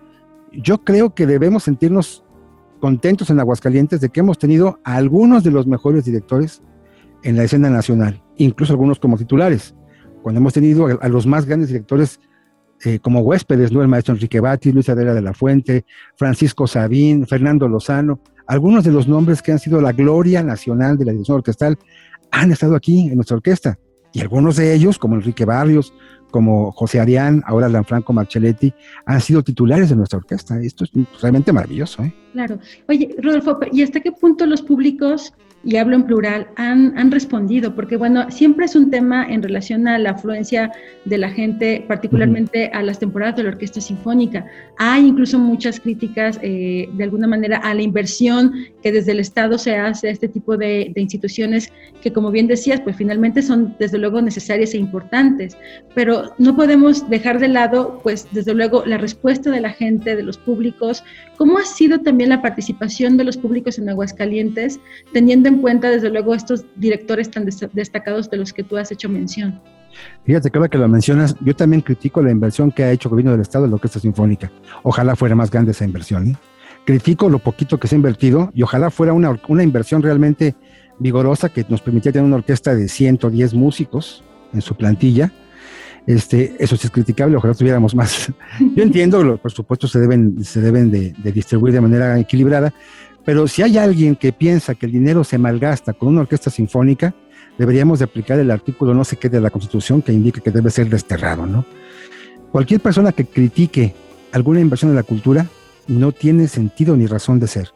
yo 0.51 0.80
creo 0.80 1.13
que 1.13 1.28
debemos 1.28 1.63
sentirnos 1.63 2.24
contentos 2.80 3.30
en 3.30 3.40
Aguascalientes 3.40 4.01
de 4.01 4.10
que 4.10 4.22
hemos 4.22 4.40
tenido 4.40 4.80
a 4.84 4.96
algunos 4.96 5.44
de 5.44 5.51
los 5.51 5.68
mejores 5.68 6.04
directores 6.04 6.63
en 7.22 7.38
la 7.38 7.44
escena 7.44 7.70
nacional, 7.70 8.24
incluso 8.38 8.74
algunos 8.74 8.98
como 8.98 9.18
titulares. 9.18 9.75
Cuando 10.22 10.40
hemos 10.40 10.54
tenido 10.54 10.88
a, 11.01 11.08
los 11.08 11.25
más 11.25 11.46
grandes 11.46 11.70
directores 11.70 12.20
eh, 12.84 13.00
como 13.00 13.22
huéspedes, 13.22 13.72
¿no? 13.72 13.82
El 13.82 13.88
maestro 13.88 14.13
Enrique 14.13 14.40
Bati, 14.40 14.72
Luis 14.72 14.90
Adela 14.90 15.13
de 15.13 15.22
la 15.22 15.34
Fuente, 15.34 15.86
Francisco 16.16 16.68
Sabín, 16.68 17.28
Fernando 17.28 17.68
Lozano, 17.68 18.22
algunos 18.48 18.84
de 18.84 18.92
los 18.92 19.08
nombres 19.08 19.42
que 19.42 19.51
han 19.51 19.60
sido 19.60 19.80
la 19.82 19.92
gloria 19.92 20.44
nacional 20.44 20.98
de 20.98 21.06
la 21.06 21.12
dirección 21.12 21.38
orquestal 21.38 21.78
han 22.32 22.51
estado 22.51 22.75
aquí 22.75 23.08
en 23.08 23.16
nuestra 23.16 23.38
orquesta. 23.38 23.78
Y 24.13 24.20
algunos 24.20 24.58
de 24.58 24.74
ellos, 24.74 24.98
como 24.98 25.16
Enrique 25.16 25.46
Barrios, 25.46 25.94
como 26.32 26.72
José 26.72 27.00
Arián, 27.00 27.44
ahora 27.46 27.70
Lanfranco 27.70 28.13
Marcelletti, 28.13 28.74
han 29.06 29.22
sido 29.22 29.44
titulares 29.44 29.90
de 29.90 29.96
nuestra 29.96 30.18
orquesta. 30.18 30.60
Esto 30.60 30.86
es 30.86 30.92
realmente 31.22 31.54
maravilloso. 31.54 32.04
¿eh? 32.04 32.13
Claro. 32.34 32.60
Oye, 32.90 33.16
Rodolfo, 33.22 33.60
¿y 33.72 33.84
hasta 33.84 34.00
qué 34.00 34.12
punto 34.12 34.46
los 34.46 34.62
públicos 34.62 35.34
y 35.63 35.77
hablo 35.77 35.96
en 35.96 36.03
plural, 36.03 36.48
han, 36.56 36.98
han, 36.98 37.12
respondido, 37.12 37.75
porque 37.75 37.96
bueno, 37.96 38.32
siempre 38.32 38.65
es 38.65 38.75
un 38.75 38.89
tema 38.89 39.27
en 39.30 39.44
relación 39.44 39.88
a 39.88 40.00
la 40.00 40.12
afluencia 40.12 40.72
de 41.06 41.18
la 41.18 41.30
gente, 41.30 41.86
particularmente 41.88 42.72
a 42.74 42.82
las 42.82 43.00
temporadas 43.00 43.36
de 43.36 43.44
la 43.44 43.50
Orquesta 43.50 43.80
Sinfónica. 43.80 44.46
Hay 44.77 45.06
incluso 45.06 45.38
muchas 45.38 45.80
críticas, 45.80 46.39
eh, 46.41 46.89
de 46.91 47.03
alguna 47.03 47.27
manera, 47.27 47.58
a 47.58 47.74
la 47.75 47.82
inversión 47.84 48.53
que 48.82 48.91
desde 48.91 49.12
el 49.12 49.20
Estado 49.20 49.58
se 49.58 49.75
hace 49.75 50.08
a 50.08 50.12
este 50.12 50.27
tipo 50.27 50.58
de, 50.58 50.91
de, 50.96 51.01
instituciones 51.01 51.72
que, 52.01 52.12
como 52.12 52.32
bien 52.32 52.48
decías, 52.48 52.82
pues 52.82 52.96
finalmente 52.96 53.41
son 53.44 53.75
desde 53.77 54.00
luego 54.00 54.22
necesarias 54.22 54.74
e 54.74 54.77
importantes, 54.77 55.58
pero 55.94 56.34
no 56.39 56.56
podemos 56.56 57.08
dejar 57.10 57.39
de 57.39 57.50
lado, 57.50 58.00
pues 58.01 58.27
desde 58.32 58.56
luego, 58.56 58.84
la 58.86 58.98
respuesta 58.98 59.51
de 59.51 59.62
la 59.62 59.70
gente, 59.70 60.15
de 60.15 60.24
los 60.24 60.38
públicos, 60.38 61.03
cómo 61.38 61.58
ha 61.58 61.65
sido 61.65 62.00
también 62.00 62.30
la 62.30 62.41
participación 62.41 63.18
de 63.18 63.24
los 63.24 63.38
públicos 63.38 63.77
en 63.77 63.89
Aguascalientes, 63.89 64.80
teniendo 65.12 65.50
en 65.51 65.62
cuenta, 65.62 65.89
desde 65.89 66.10
luego, 66.10 66.34
estos 66.34 66.65
directores 66.75 67.29
tan 67.29 67.46
destacados 67.46 68.29
de 68.29 68.38
los 68.38 68.53
que 68.53 68.63
tú 68.63 68.77
has 68.77 68.91
hecho 68.91 69.10
mención? 69.10 69.62
Fíjate 70.25 70.50
que 70.50 70.58
ahora 70.58 70.70
que 70.70 70.77
lo 70.77 70.88
mencionas, 70.88 71.36
yo 71.41 71.55
también 71.55 71.81
critico 71.81 72.22
la 72.22 72.31
inversión 72.31 72.72
que 72.72 72.84
ha 72.84 72.91
hecho 72.91 73.10
el 73.10 73.12
gobierno 73.12 73.31
del 73.31 73.41
Estado 73.41 73.65
en 73.65 73.72
la 73.72 73.75
Orquesta 73.75 74.00
Sinfónica. 74.00 74.51
Ojalá 74.84 75.15
fuera 75.15 75.36
más 75.36 75.51
grande 75.51 75.72
esa 75.72 75.86
inversión. 75.86 76.27
¿eh? 76.27 76.36
Critico 76.86 77.29
lo 77.29 77.39
poquito 77.39 77.79
que 77.79 77.88
se 77.88 77.96
ha 77.96 77.98
invertido 77.98 78.51
y 78.53 78.63
ojalá 78.63 78.89
fuera 78.89 79.13
una, 79.13 79.39
una 79.48 79.63
inversión 79.63 80.01
realmente 80.01 80.55
vigorosa 81.00 81.50
que 81.50 81.65
nos 81.67 81.81
permitiera 81.81 82.13
tener 82.13 82.27
una 82.27 82.38
orquesta 82.38 82.75
de 82.75 82.88
110 82.88 83.53
músicos 83.53 84.24
en 84.53 84.62
su 84.62 84.75
plantilla. 84.75 85.31
Este, 86.08 86.55
eso 86.58 86.75
sí 86.77 86.88
es 86.88 86.91
criticable, 86.91 87.38
ojalá 87.38 87.53
tuviéramos 87.53 87.93
más. 87.93 88.31
Yo 88.75 88.84
entiendo, 88.84 89.38
por 89.38 89.51
supuesto, 89.51 89.88
se 89.88 90.00
deben, 90.00 90.43
se 90.43 90.62
deben 90.62 90.89
de, 90.89 91.13
de 91.17 91.31
distribuir 91.31 91.74
de 91.74 91.81
manera 91.81 92.17
equilibrada, 92.20 92.74
pero 93.25 93.48
si 93.48 93.62
hay 93.62 93.78
alguien 93.78 94.16
que 94.16 94.34
piensa 94.34 94.75
que 94.75 94.86
el 94.86 94.92
dinero 94.92 95.24
se 95.24 95.38
malgasta 95.38 95.94
con 95.94 96.10
una 96.10 96.22
orquesta 96.22 96.50
sinfónica, 96.50 97.13
deberíamos 97.58 98.00
de 98.00 98.06
aplicar 98.06 98.40
el 98.40 98.51
artículo 98.51 98.94
no 98.94 99.04
sé 99.04 99.18
qué 99.18 99.30
de 99.30 99.42
la 99.42 99.50
Constitución 99.50 100.01
que 100.01 100.13
indica 100.13 100.42
que 100.42 100.51
debe 100.51 100.72
ser 100.72 100.90
desterrado, 100.90 101.46
¿no? 101.46 101.66
Cualquier 102.51 102.82
persona 102.82 103.12
que 103.12 103.25
critique 103.25 103.94
alguna 104.32 104.60
inversión 104.60 104.92
en 104.92 104.96
la 104.96 105.04
cultura 105.04 105.46
no 105.88 106.12
tiene 106.12 106.48
sentido 106.48 106.98
ni 106.98 107.06
razón 107.06 107.40
de 107.40 107.48
ser. 107.48 107.70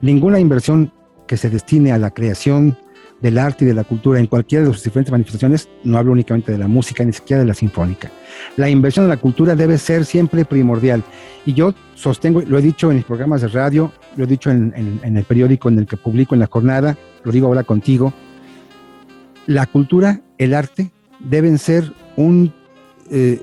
Ninguna 0.00 0.40
inversión 0.40 0.92
que 1.26 1.36
se 1.36 1.50
destine 1.50 1.92
a 1.92 1.98
la 1.98 2.10
creación 2.10 2.76
del 3.20 3.38
arte 3.38 3.64
y 3.64 3.68
de 3.68 3.74
la 3.74 3.84
cultura 3.84 4.20
en 4.20 4.26
cualquiera 4.26 4.64
de 4.64 4.72
sus 4.72 4.84
diferentes 4.84 5.10
manifestaciones, 5.10 5.68
no 5.84 5.98
hablo 5.98 6.12
únicamente 6.12 6.52
de 6.52 6.58
la 6.58 6.68
música, 6.68 7.04
ni 7.04 7.12
siquiera 7.12 7.42
de 7.42 7.48
la 7.48 7.54
sinfónica. 7.54 8.10
La 8.56 8.68
inversión 8.68 9.04
en 9.04 9.10
la 9.10 9.16
cultura 9.16 9.56
debe 9.56 9.78
ser 9.78 10.04
siempre 10.04 10.44
primordial. 10.44 11.02
Y 11.44 11.54
yo 11.54 11.74
sostengo, 11.94 12.42
lo 12.42 12.58
he 12.58 12.62
dicho 12.62 12.90
en 12.90 12.96
mis 12.96 13.04
programas 13.04 13.40
de 13.40 13.48
radio, 13.48 13.92
lo 14.16 14.24
he 14.24 14.26
dicho 14.26 14.50
en, 14.50 15.00
el 15.02 15.24
periódico 15.24 15.68
en 15.68 15.78
el 15.78 15.86
que 15.86 15.96
publico 15.96 16.34
en 16.34 16.40
la 16.40 16.46
jornada, 16.46 16.96
lo 17.24 17.32
digo 17.32 17.48
ahora 17.48 17.64
contigo, 17.64 18.12
la 19.46 19.66
cultura, 19.66 20.20
el 20.36 20.54
arte, 20.54 20.90
deben 21.18 21.58
ser 21.58 21.92
un 22.16 22.52
eh, 23.10 23.40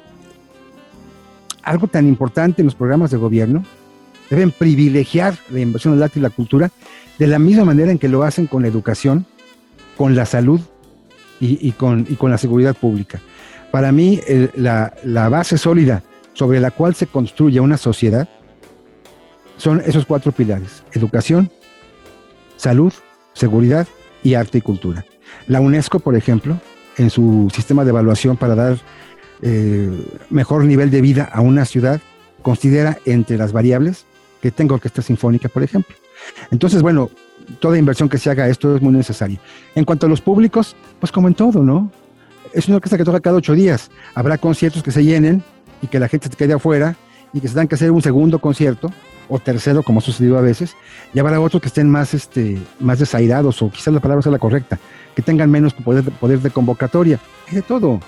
algo 1.63 1.87
tan 1.87 2.07
importante 2.07 2.61
en 2.61 2.67
los 2.67 2.75
programas 2.75 3.11
de 3.11 3.17
gobierno, 3.17 3.63
deben 4.29 4.51
privilegiar 4.51 5.37
la 5.49 5.59
inversión 5.59 5.93
en 5.93 5.99
el 5.99 6.03
arte 6.03 6.19
y 6.19 6.21
la 6.21 6.29
cultura 6.29 6.71
de 7.17 7.27
la 7.27 7.39
misma 7.39 7.65
manera 7.65 7.91
en 7.91 7.97
que 7.97 8.07
lo 8.07 8.23
hacen 8.23 8.47
con 8.47 8.61
la 8.61 8.67
educación, 8.67 9.25
con 9.97 10.15
la 10.15 10.25
salud 10.25 10.61
y, 11.39 11.71
con, 11.73 12.05
la 12.21 12.37
seguridad 12.37 12.75
pública. 12.75 13.19
Para 13.71 13.91
mí, 13.91 14.21
la, 14.55 14.93
la, 15.03 15.29
base 15.29 15.57
sólida 15.57 16.03
sobre 16.33 16.59
la 16.59 16.71
cual 16.71 16.95
se 16.95 17.07
construye 17.07 17.59
una 17.59 17.77
sociedad 17.77 18.29
son 19.57 19.81
esos 19.85 20.05
cuatro 20.05 20.31
pilares, 20.31 20.83
educación, 20.93 21.51
salud, 22.57 22.93
seguridad 23.33 23.87
y 24.23 24.33
arte 24.33 24.57
y 24.57 24.61
cultura. 24.61 25.05
La 25.47 25.61
UNESCO, 25.61 25.99
por 25.99 26.15
ejemplo, 26.15 26.59
en 26.97 27.09
su 27.09 27.51
sistema 27.53 27.83
de 27.83 27.89
evaluación 27.89 28.37
para 28.37 28.55
dar 28.55 28.77
eh, 29.41 29.91
mejor 30.29 30.63
nivel 30.65 30.89
de 30.91 31.01
vida 31.01 31.29
a 31.31 31.41
una 31.41 31.65
ciudad, 31.65 32.01
considera 32.41 32.97
entre 33.05 33.37
las 33.37 33.51
variables 33.51 34.05
que 34.41 34.51
tenga 34.51 34.75
orquesta 34.75 35.01
sinfónica, 35.01 35.49
por 35.49 35.63
ejemplo. 35.63 35.95
Entonces, 36.51 36.81
bueno, 36.81 37.09
toda 37.59 37.77
inversión 37.77 38.09
que 38.09 38.17
se 38.17 38.29
haga 38.29 38.47
esto 38.47 38.75
es 38.75 38.81
muy 38.81 38.93
necesaria. 38.93 39.39
En 39.75 39.85
cuanto 39.85 40.05
a 40.05 40.09
los 40.09 40.21
públicos, 40.21 40.75
pues 40.99 41.11
como 41.11 41.27
en 41.27 41.33
todo, 41.33 41.63
¿no? 41.63 41.91
Es 42.53 42.67
una 42.67 42.77
orquesta 42.77 42.97
que 42.97 43.03
toca 43.03 43.19
cada 43.19 43.37
ocho 43.37 43.53
días. 43.53 43.91
Habrá 44.13 44.37
conciertos 44.37 44.83
que 44.83 44.91
se 44.91 45.03
llenen 45.03 45.43
y 45.81 45.87
que 45.87 45.99
la 45.99 46.07
gente 46.07 46.29
se 46.29 46.35
quede 46.35 46.53
afuera 46.53 46.95
y 47.33 47.41
que 47.41 47.47
se 47.47 47.53
tengan 47.53 47.67
que 47.67 47.75
hacer 47.75 47.91
un 47.91 48.01
segundo 48.01 48.39
concierto 48.39 48.91
o 49.27 49.39
tercero, 49.39 49.83
como 49.83 49.99
ha 49.99 50.01
sucedido 50.01 50.37
a 50.37 50.41
veces, 50.41 50.75
y 51.13 51.19
habrá 51.19 51.39
otros 51.41 51.61
que 51.61 51.67
estén 51.67 51.89
más, 51.89 52.13
este, 52.13 52.57
más 52.79 52.99
desairados, 52.99 53.61
o 53.61 53.69
quizás 53.69 53.93
la 53.93 53.99
palabra 53.99 54.21
sea 54.21 54.31
la 54.31 54.39
correcta, 54.39 54.79
que 55.15 55.21
tengan 55.21 55.49
menos 55.49 55.73
poder, 55.73 56.03
poder 56.11 56.39
de 56.39 56.51
convocatoria. 56.51 57.19
Hay 57.47 57.55
de 57.55 57.61
todo. 57.61 57.99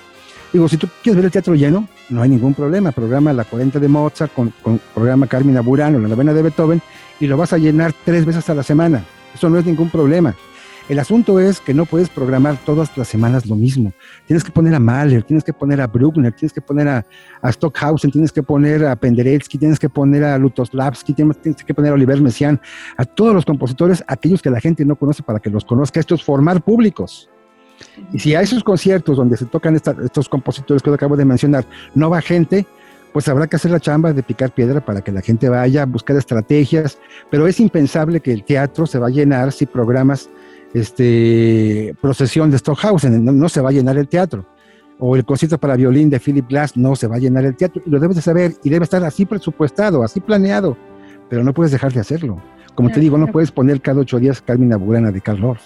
Digo, 0.53 0.69
si 0.69 0.77
tú 0.77 0.87
quieres 1.03 1.17
ver 1.17 1.25
el 1.25 1.31
teatro 1.31 1.55
lleno, 1.55 1.87
no 2.09 2.21
hay 2.21 2.29
ningún 2.29 2.53
problema. 2.53 2.91
Programa 2.91 3.33
la 3.33 3.43
40 3.43 3.79
de 3.79 3.87
Mozart, 3.87 4.33
con, 4.33 4.53
con 4.61 4.79
programa 4.93 5.27
Carmina 5.27 5.61
Burano, 5.61 5.99
la 5.99 6.07
novena 6.07 6.33
de 6.33 6.43
Beethoven, 6.43 6.81
y 7.19 7.27
lo 7.27 7.35
vas 7.35 7.51
a 7.51 7.57
llenar 7.57 7.93
tres 8.05 8.25
veces 8.25 8.49
a 8.49 8.53
la 8.53 8.63
semana. 8.63 9.03
Eso 9.37 9.51
no 9.51 9.59
es 9.59 9.65
ningún 9.67 9.91
problema. 9.91 10.33
El 10.89 10.97
asunto 10.97 11.39
es 11.39 11.59
que 11.59 11.71
no 11.71 11.85
puedes 11.85 12.09
programar 12.09 12.57
todas 12.65 12.97
las 12.97 13.07
semanas 13.07 13.45
lo 13.45 13.55
mismo. 13.55 13.93
Tienes 14.25 14.43
que 14.43 14.51
poner 14.51 14.73
a 14.73 14.79
Mahler, 14.79 15.21
tienes 15.21 15.43
que 15.43 15.53
poner 15.53 15.79
a 15.79 15.85
Bruckner, 15.85 16.33
tienes 16.33 16.51
que 16.51 16.61
poner 16.61 16.87
a, 16.87 17.05
Stockhausen, 17.51 18.09
tienes 18.09 18.31
que 18.31 18.41
poner 18.41 18.83
a 18.83 18.95
Penderecki, 18.95 19.59
tienes 19.59 19.77
que 19.77 19.89
poner 19.89 20.23
a 20.23 20.39
Lutoslavski, 20.39 21.13
tienes, 21.13 21.37
que 21.37 21.73
poner 21.75 21.91
a 21.91 21.93
Oliver 21.93 22.19
Messiaen, 22.19 22.59
a 22.97 23.05
todos 23.05 23.35
los 23.35 23.45
compositores, 23.45 24.03
aquellos 24.07 24.41
que 24.41 24.49
la 24.49 24.59
gente 24.59 24.83
no 24.85 24.95
conoce 24.95 25.21
para 25.21 25.39
que 25.39 25.51
los 25.51 25.63
conozca. 25.63 25.99
Esto 25.99 26.15
es 26.15 26.23
formar 26.23 26.63
públicos. 26.63 27.29
Y 28.11 28.17
si 28.17 28.33
a 28.33 28.41
esos 28.41 28.63
conciertos 28.63 29.17
donde 29.17 29.37
se 29.37 29.45
tocan 29.45 29.75
estos 29.75 30.27
compositores 30.27 30.81
que 30.81 30.89
acabo 30.89 31.15
de 31.15 31.25
mencionar 31.25 31.63
no 31.93 32.09
va 32.09 32.21
gente, 32.21 32.65
pues 33.13 33.27
habrá 33.27 33.47
que 33.47 33.55
hacer 33.55 33.71
la 33.71 33.79
chamba 33.79 34.13
de 34.13 34.23
picar 34.23 34.51
piedra 34.51 34.83
para 34.83 35.01
que 35.01 35.11
la 35.11 35.21
gente 35.21 35.49
vaya 35.49 35.83
a 35.83 35.85
buscar 35.85 36.15
estrategias, 36.15 36.99
pero 37.29 37.47
es 37.47 37.59
impensable 37.59 38.19
que 38.19 38.31
el 38.31 38.43
teatro 38.43 38.85
se 38.85 38.99
va 38.99 39.07
a 39.07 39.09
llenar 39.09 39.51
si 39.51 39.65
programas 39.65 40.29
este, 40.73 41.95
procesión 42.01 42.51
de 42.51 42.57
Stockhausen, 42.57 43.23
no, 43.23 43.49
se 43.49 43.61
va 43.61 43.69
a 43.69 43.71
llenar 43.71 43.97
el 43.97 44.07
teatro. 44.07 44.45
O 44.99 45.15
el 45.15 45.25
concierto 45.25 45.59
para 45.59 45.75
violín 45.75 46.09
de 46.09 46.19
Philip 46.19 46.47
Glass, 46.47 46.75
no 46.75 46.95
se 46.95 47.07
va 47.07 47.17
a 47.17 47.19
llenar 47.19 47.45
el 47.45 47.55
teatro. 47.55 47.81
Y 47.85 47.89
lo 47.89 47.99
debes 47.99 48.15
de 48.15 48.21
saber 48.21 48.53
y 48.63 48.69
debe 48.69 48.83
estar 48.83 49.03
así 49.03 49.25
presupuestado, 49.25 50.03
así 50.03 50.19
planeado, 50.19 50.75
pero 51.29 51.43
no 51.43 51.53
puedes 51.53 51.71
dejar 51.71 51.93
de 51.93 51.99
hacerlo. 51.99 52.41
Como 52.73 52.91
te 52.91 52.99
digo, 52.99 53.17
no 53.17 53.27
puedes 53.27 53.51
poner 53.51 53.81
cada 53.81 54.01
ocho 54.01 54.19
días 54.19 54.41
Carmina 54.41 54.77
Burana 54.77 55.11
de 55.11 55.21
Carl 55.21 55.43
Orff. 55.43 55.61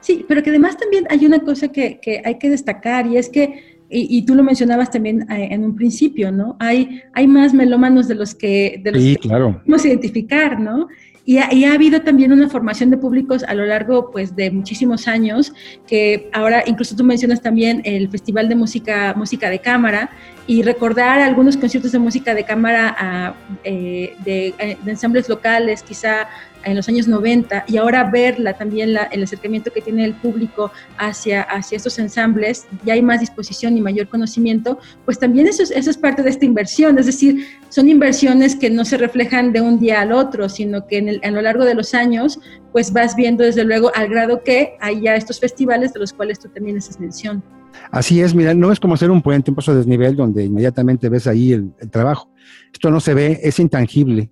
Sí, 0.00 0.24
pero 0.28 0.42
que 0.42 0.50
además 0.50 0.76
también 0.76 1.06
hay 1.10 1.24
una 1.26 1.40
cosa 1.40 1.68
que, 1.68 2.00
que 2.00 2.22
hay 2.24 2.38
que 2.38 2.50
destacar 2.50 3.06
y 3.06 3.16
es 3.16 3.28
que 3.28 3.81
y, 3.92 4.22
tú 4.22 4.34
lo 4.34 4.42
mencionabas 4.42 4.90
también 4.90 5.22
eh, 5.30 5.48
en 5.50 5.64
un 5.64 5.76
principio, 5.76 6.32
¿no? 6.32 6.56
Hay, 6.58 7.02
hay 7.12 7.26
más 7.26 7.52
melómanos 7.52 8.08
de 8.08 8.14
los 8.14 8.34
que, 8.34 8.80
de 8.82 8.92
los 8.92 9.02
sí, 9.02 9.16
que 9.16 9.28
claro. 9.28 9.58
podemos 9.58 9.84
identificar, 9.84 10.58
¿no? 10.58 10.88
Y 11.24 11.38
ha, 11.38 11.44
ha, 11.44 11.74
habido 11.74 12.00
también 12.00 12.32
una 12.32 12.48
formación 12.48 12.90
de 12.90 12.96
públicos 12.96 13.44
a 13.46 13.54
lo 13.54 13.64
largo 13.64 14.10
pues, 14.10 14.34
de 14.34 14.50
muchísimos 14.50 15.06
años, 15.06 15.52
que 15.86 16.28
ahora 16.32 16.64
incluso 16.66 16.96
tú 16.96 17.04
mencionas 17.04 17.40
también 17.40 17.82
el 17.84 18.08
Festival 18.08 18.48
de 18.48 18.56
Música, 18.56 19.14
música 19.16 19.48
de 19.50 19.60
Cámara, 19.60 20.10
y 20.46 20.62
recordar 20.62 21.20
algunos 21.20 21.56
conciertos 21.56 21.92
de 21.92 21.98
música 21.98 22.34
de 22.34 22.44
cámara 22.44 22.96
a, 22.98 23.34
eh, 23.62 24.16
de, 24.24 24.48
eh, 24.58 24.76
de, 24.82 24.90
ensambles 24.90 25.28
locales, 25.28 25.82
quizá 25.82 26.28
en 26.64 26.76
los 26.76 26.88
años 26.88 27.08
90 27.08 27.64
y 27.68 27.76
ahora 27.76 28.10
verla 28.10 28.54
también 28.54 28.92
la, 28.94 29.04
el 29.04 29.22
acercamiento 29.22 29.70
que 29.72 29.80
tiene 29.80 30.04
el 30.04 30.14
público 30.14 30.70
hacia, 30.98 31.42
hacia 31.42 31.76
estos 31.76 31.98
ensambles, 31.98 32.66
ya 32.84 32.94
hay 32.94 33.02
más 33.02 33.20
disposición 33.20 33.76
y 33.76 33.80
mayor 33.80 34.08
conocimiento, 34.08 34.78
pues 35.04 35.18
también 35.18 35.46
eso 35.46 35.62
es, 35.62 35.70
eso 35.70 35.90
es 35.90 35.96
parte 35.96 36.22
de 36.22 36.30
esta 36.30 36.44
inversión, 36.44 36.98
es 36.98 37.06
decir, 37.06 37.46
son 37.68 37.88
inversiones 37.88 38.56
que 38.56 38.70
no 38.70 38.84
se 38.84 38.98
reflejan 38.98 39.52
de 39.52 39.60
un 39.60 39.78
día 39.78 40.00
al 40.00 40.12
otro, 40.12 40.48
sino 40.48 40.86
que 40.86 40.98
en 40.98 41.08
el, 41.08 41.20
a 41.22 41.30
lo 41.30 41.42
largo 41.42 41.64
de 41.64 41.74
los 41.74 41.94
años, 41.94 42.38
pues 42.72 42.92
vas 42.92 43.16
viendo 43.16 43.44
desde 43.44 43.64
luego 43.64 43.90
al 43.94 44.08
grado 44.08 44.42
que 44.42 44.76
hay 44.80 45.00
ya 45.00 45.16
estos 45.16 45.40
festivales 45.40 45.92
de 45.92 46.00
los 46.00 46.12
cuales 46.12 46.38
tú 46.38 46.48
también 46.48 46.76
haces 46.76 46.98
mención. 47.00 47.42
Así 47.90 48.20
es, 48.20 48.34
mira, 48.34 48.52
no 48.52 48.70
es 48.70 48.78
como 48.78 48.94
hacer 48.94 49.10
un 49.10 49.22
puente, 49.22 49.50
un 49.50 49.54
paso 49.54 49.72
de 49.72 49.78
desnivel 49.78 50.14
donde 50.14 50.44
inmediatamente 50.44 51.08
ves 51.08 51.26
ahí 51.26 51.52
el, 51.52 51.72
el 51.78 51.90
trabajo. 51.90 52.30
Esto 52.72 52.90
no 52.90 53.00
se 53.00 53.14
ve, 53.14 53.40
es 53.42 53.58
intangible, 53.58 54.30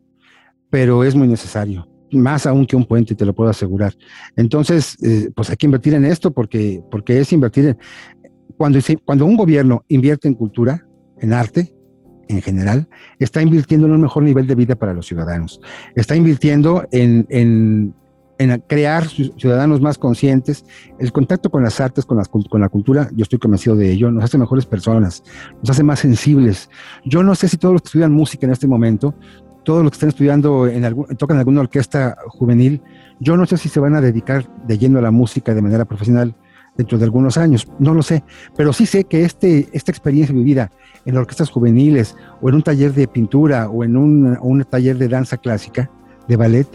pero 0.68 1.04
es 1.04 1.14
muy 1.14 1.26
necesario 1.26 1.89
más 2.12 2.46
aún 2.46 2.66
que 2.66 2.76
un 2.76 2.84
puente, 2.84 3.14
te 3.14 3.24
lo 3.24 3.34
puedo 3.34 3.50
asegurar. 3.50 3.94
Entonces, 4.36 4.96
eh, 5.02 5.30
pues 5.34 5.50
hay 5.50 5.56
que 5.56 5.66
invertir 5.66 5.94
en 5.94 6.04
esto 6.04 6.30
porque, 6.30 6.82
porque 6.90 7.20
es 7.20 7.32
invertir 7.32 7.66
en... 7.66 7.78
Cuando, 8.56 8.78
cuando 9.04 9.24
un 9.24 9.36
gobierno 9.36 9.84
invierte 9.88 10.28
en 10.28 10.34
cultura, 10.34 10.86
en 11.18 11.32
arte, 11.32 11.74
en 12.28 12.42
general, 12.42 12.88
está 13.18 13.42
invirtiendo 13.42 13.86
en 13.86 13.92
un 13.94 14.00
mejor 14.02 14.22
nivel 14.22 14.46
de 14.46 14.54
vida 14.54 14.76
para 14.76 14.94
los 14.94 15.06
ciudadanos. 15.06 15.60
Está 15.94 16.14
invirtiendo 16.14 16.86
en, 16.92 17.26
en, 17.30 17.94
en 18.38 18.60
crear 18.66 19.08
ciudadanos 19.08 19.80
más 19.80 19.98
conscientes. 19.98 20.64
El 20.98 21.10
contacto 21.10 21.50
con 21.50 21.62
las 21.62 21.80
artes, 21.80 22.04
con, 22.04 22.18
las, 22.18 22.28
con 22.28 22.60
la 22.60 22.68
cultura, 22.68 23.10
yo 23.14 23.22
estoy 23.22 23.38
convencido 23.38 23.76
de 23.76 23.90
ello, 23.90 24.10
nos 24.10 24.24
hace 24.24 24.38
mejores 24.38 24.64
personas, 24.64 25.22
nos 25.60 25.70
hace 25.70 25.82
más 25.82 25.98
sensibles. 25.98 26.70
Yo 27.04 27.22
no 27.22 27.34
sé 27.34 27.48
si 27.48 27.56
todos 27.56 27.72
los 27.72 27.82
que 27.82 27.88
estudian 27.88 28.12
música 28.12 28.46
en 28.46 28.52
este 28.52 28.68
momento 28.68 29.14
todos 29.62 29.82
los 29.82 29.90
que 29.90 29.96
están 29.96 30.08
estudiando, 30.10 30.66
en 30.66 30.84
algún, 30.84 31.06
tocan 31.16 31.36
en 31.36 31.40
alguna 31.40 31.60
orquesta 31.60 32.16
juvenil, 32.28 32.82
yo 33.18 33.36
no 33.36 33.46
sé 33.46 33.56
si 33.56 33.68
se 33.68 33.80
van 33.80 33.94
a 33.94 34.00
dedicar 34.00 34.48
de 34.66 34.78
lleno 34.78 34.98
a 34.98 35.02
la 35.02 35.10
música 35.10 35.54
de 35.54 35.62
manera 35.62 35.84
profesional 35.84 36.34
dentro 36.76 36.98
de 36.98 37.04
algunos 37.04 37.36
años, 37.36 37.68
no 37.78 37.94
lo 37.94 38.02
sé, 38.02 38.24
pero 38.56 38.72
sí 38.72 38.86
sé 38.86 39.04
que 39.04 39.24
este, 39.24 39.68
esta 39.72 39.90
experiencia 39.90 40.34
vivida 40.34 40.70
en 41.04 41.16
orquestas 41.16 41.50
juveniles 41.50 42.16
o 42.40 42.48
en 42.48 42.54
un 42.54 42.62
taller 42.62 42.94
de 42.94 43.08
pintura 43.08 43.68
o 43.68 43.84
en 43.84 43.96
un, 43.96 44.38
un 44.40 44.64
taller 44.64 44.96
de 44.96 45.08
danza 45.08 45.36
clásica, 45.36 45.90
de 46.28 46.36
ballet, 46.36 46.68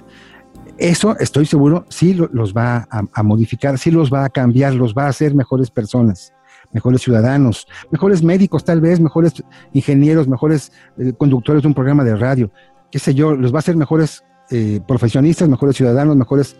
eso 0.78 1.18
estoy 1.20 1.46
seguro 1.46 1.86
sí 1.90 2.14
los 2.14 2.54
va 2.54 2.88
a, 2.90 3.24
modificar, 3.24 3.78
sí 3.78 3.92
los 3.92 4.12
va 4.12 4.26
a 4.26 4.30
cambiar, 4.30 4.74
los 4.74 4.94
va 4.94 5.06
a 5.06 5.10
hacer 5.10 5.34
mejores 5.34 5.72
personas, 5.72 6.34
mejores 6.74 7.02
ciudadanos, 7.02 7.68
mejores 7.92 8.22
médicos 8.22 8.66
tal 8.66 8.82
vez, 8.82 9.00
mejores 9.00 9.42
ingenieros, 9.72 10.28
mejores 10.28 10.74
eh, 10.98 11.14
conductores 11.18 11.62
de 11.62 11.70
un 11.70 11.74
programa 11.74 12.04
de 12.04 12.16
radio 12.16 12.52
qué 12.96 13.00
sé 13.00 13.14
yo, 13.14 13.36
los 13.36 13.52
va 13.52 13.58
a 13.58 13.60
hacer 13.60 13.76
mejores 13.76 14.24
eh, 14.52 14.80
profesionistas, 14.88 15.50
mejores 15.50 15.76
ciudadanos, 15.76 16.16
mejores, 16.16 16.56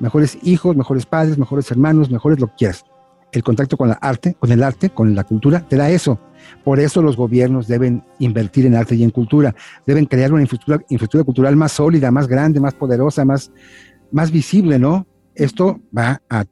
mejores 0.00 0.36
hijos, 0.42 0.74
mejores 0.74 1.06
padres, 1.06 1.38
mejores 1.38 1.70
hermanos, 1.70 2.10
mejores 2.10 2.40
lo 2.40 2.48
que 2.48 2.54
quieras. 2.58 2.84
El 3.30 3.44
contacto 3.44 3.76
con 3.76 3.86
la 3.86 3.94
arte, 3.94 4.34
con 4.40 4.50
el 4.50 4.64
arte, 4.64 4.90
con 4.90 5.14
la 5.14 5.22
cultura, 5.22 5.60
te 5.68 5.76
da 5.76 5.88
eso. 5.88 6.18
Por 6.64 6.80
eso 6.80 7.00
los 7.00 7.16
gobiernos 7.16 7.68
deben 7.68 8.02
invertir 8.18 8.66
en 8.66 8.74
arte 8.74 8.96
y 8.96 9.04
en 9.04 9.10
cultura. 9.10 9.54
Deben 9.86 10.06
crear 10.06 10.32
una 10.32 10.42
infraestructura, 10.42 10.84
infraestructura 10.88 11.22
cultural 11.22 11.54
más 11.54 11.70
sólida, 11.70 12.10
más 12.10 12.26
grande, 12.26 12.58
más 12.58 12.74
poderosa, 12.74 13.24
más, 13.24 13.52
más 14.10 14.32
visible, 14.32 14.80
¿no? 14.80 15.06
Esto 15.36 15.80
va 15.96 16.20
a 16.28 16.44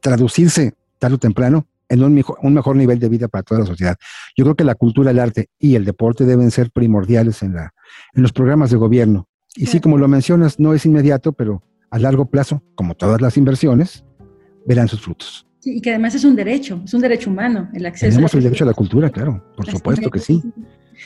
traducirse 0.00 0.74
tarde 0.98 1.14
o 1.14 1.18
temprano 1.18 1.68
en 1.92 2.02
un 2.02 2.14
mejor, 2.14 2.38
un 2.42 2.54
mejor 2.54 2.74
nivel 2.74 2.98
de 2.98 3.08
vida 3.10 3.28
para 3.28 3.42
toda 3.42 3.60
la 3.60 3.66
sociedad. 3.66 3.96
Yo 4.34 4.44
creo 4.44 4.56
que 4.56 4.64
la 4.64 4.74
cultura, 4.74 5.10
el 5.10 5.18
arte 5.18 5.50
y 5.58 5.74
el 5.74 5.84
deporte 5.84 6.24
deben 6.24 6.50
ser 6.50 6.70
primordiales 6.70 7.42
en 7.42 7.54
la, 7.54 7.74
en 8.14 8.22
los 8.22 8.32
programas 8.32 8.70
de 8.70 8.78
gobierno. 8.78 9.28
Y 9.54 9.66
sí, 9.66 9.78
como 9.78 9.98
lo 9.98 10.08
mencionas, 10.08 10.58
no 10.58 10.72
es 10.72 10.86
inmediato, 10.86 11.34
pero 11.34 11.62
a 11.90 11.98
largo 11.98 12.24
plazo, 12.30 12.62
como 12.74 12.94
todas 12.94 13.20
las 13.20 13.36
inversiones, 13.36 14.04
verán 14.66 14.88
sus 14.88 15.02
frutos. 15.02 15.46
Sí, 15.58 15.76
y 15.76 15.80
que 15.82 15.90
además 15.90 16.14
es 16.14 16.24
un 16.24 16.34
derecho, 16.34 16.80
es 16.82 16.94
un 16.94 17.02
derecho 17.02 17.28
humano, 17.28 17.68
el 17.74 17.84
acceso. 17.84 18.10
Tenemos 18.10 18.32
el 18.34 18.42
derecho 18.42 18.64
a 18.64 18.68
la 18.68 18.74
cultura, 18.74 19.10
claro, 19.10 19.44
por 19.54 19.70
supuesto 19.70 20.10
que 20.10 20.18
sí. 20.18 20.42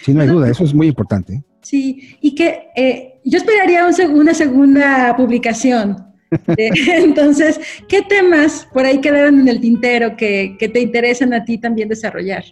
Sí, 0.05 0.15
no 0.15 0.21
hay 0.21 0.29
duda, 0.29 0.49
eso 0.49 0.63
es 0.63 0.73
muy 0.73 0.87
importante. 0.87 1.43
Sí, 1.63 2.17
y 2.21 2.35
que 2.37 2.69
eh, 2.77 3.21
yo 3.25 3.39
esperaría 3.39 3.85
un 3.85 4.17
una 4.17 4.35
segunda 4.35 5.17
publicación. 5.17 6.06
entonces, 6.57 7.61
¿qué 7.89 8.03
temas 8.03 8.69
por 8.73 8.85
ahí 8.85 9.01
quedaron 9.01 9.41
en 9.41 9.49
el 9.49 9.61
tintero 9.61 10.17
que, 10.17 10.57
que 10.59 10.69
te 10.69 10.81
interesan 10.81 11.33
a 11.33 11.45
ti 11.45 11.59
también 11.59 11.89
desarrollar? 11.89 12.45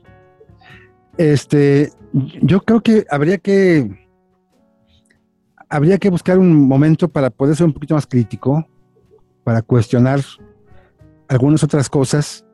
Este, 1.16 1.90
yo 2.12 2.60
creo 2.60 2.80
que 2.80 3.04
habría 3.10 3.38
que 3.38 3.88
habría 5.68 5.98
que 5.98 6.10
buscar 6.10 6.38
un 6.38 6.68
momento 6.68 7.08
para 7.08 7.30
poder 7.30 7.56
ser 7.56 7.66
un 7.66 7.72
poquito 7.72 7.94
más 7.94 8.06
crítico, 8.06 8.66
para 9.42 9.62
cuestionar 9.62 10.20
algunas 11.28 11.64
otras 11.64 11.88
cosas, 11.88 12.44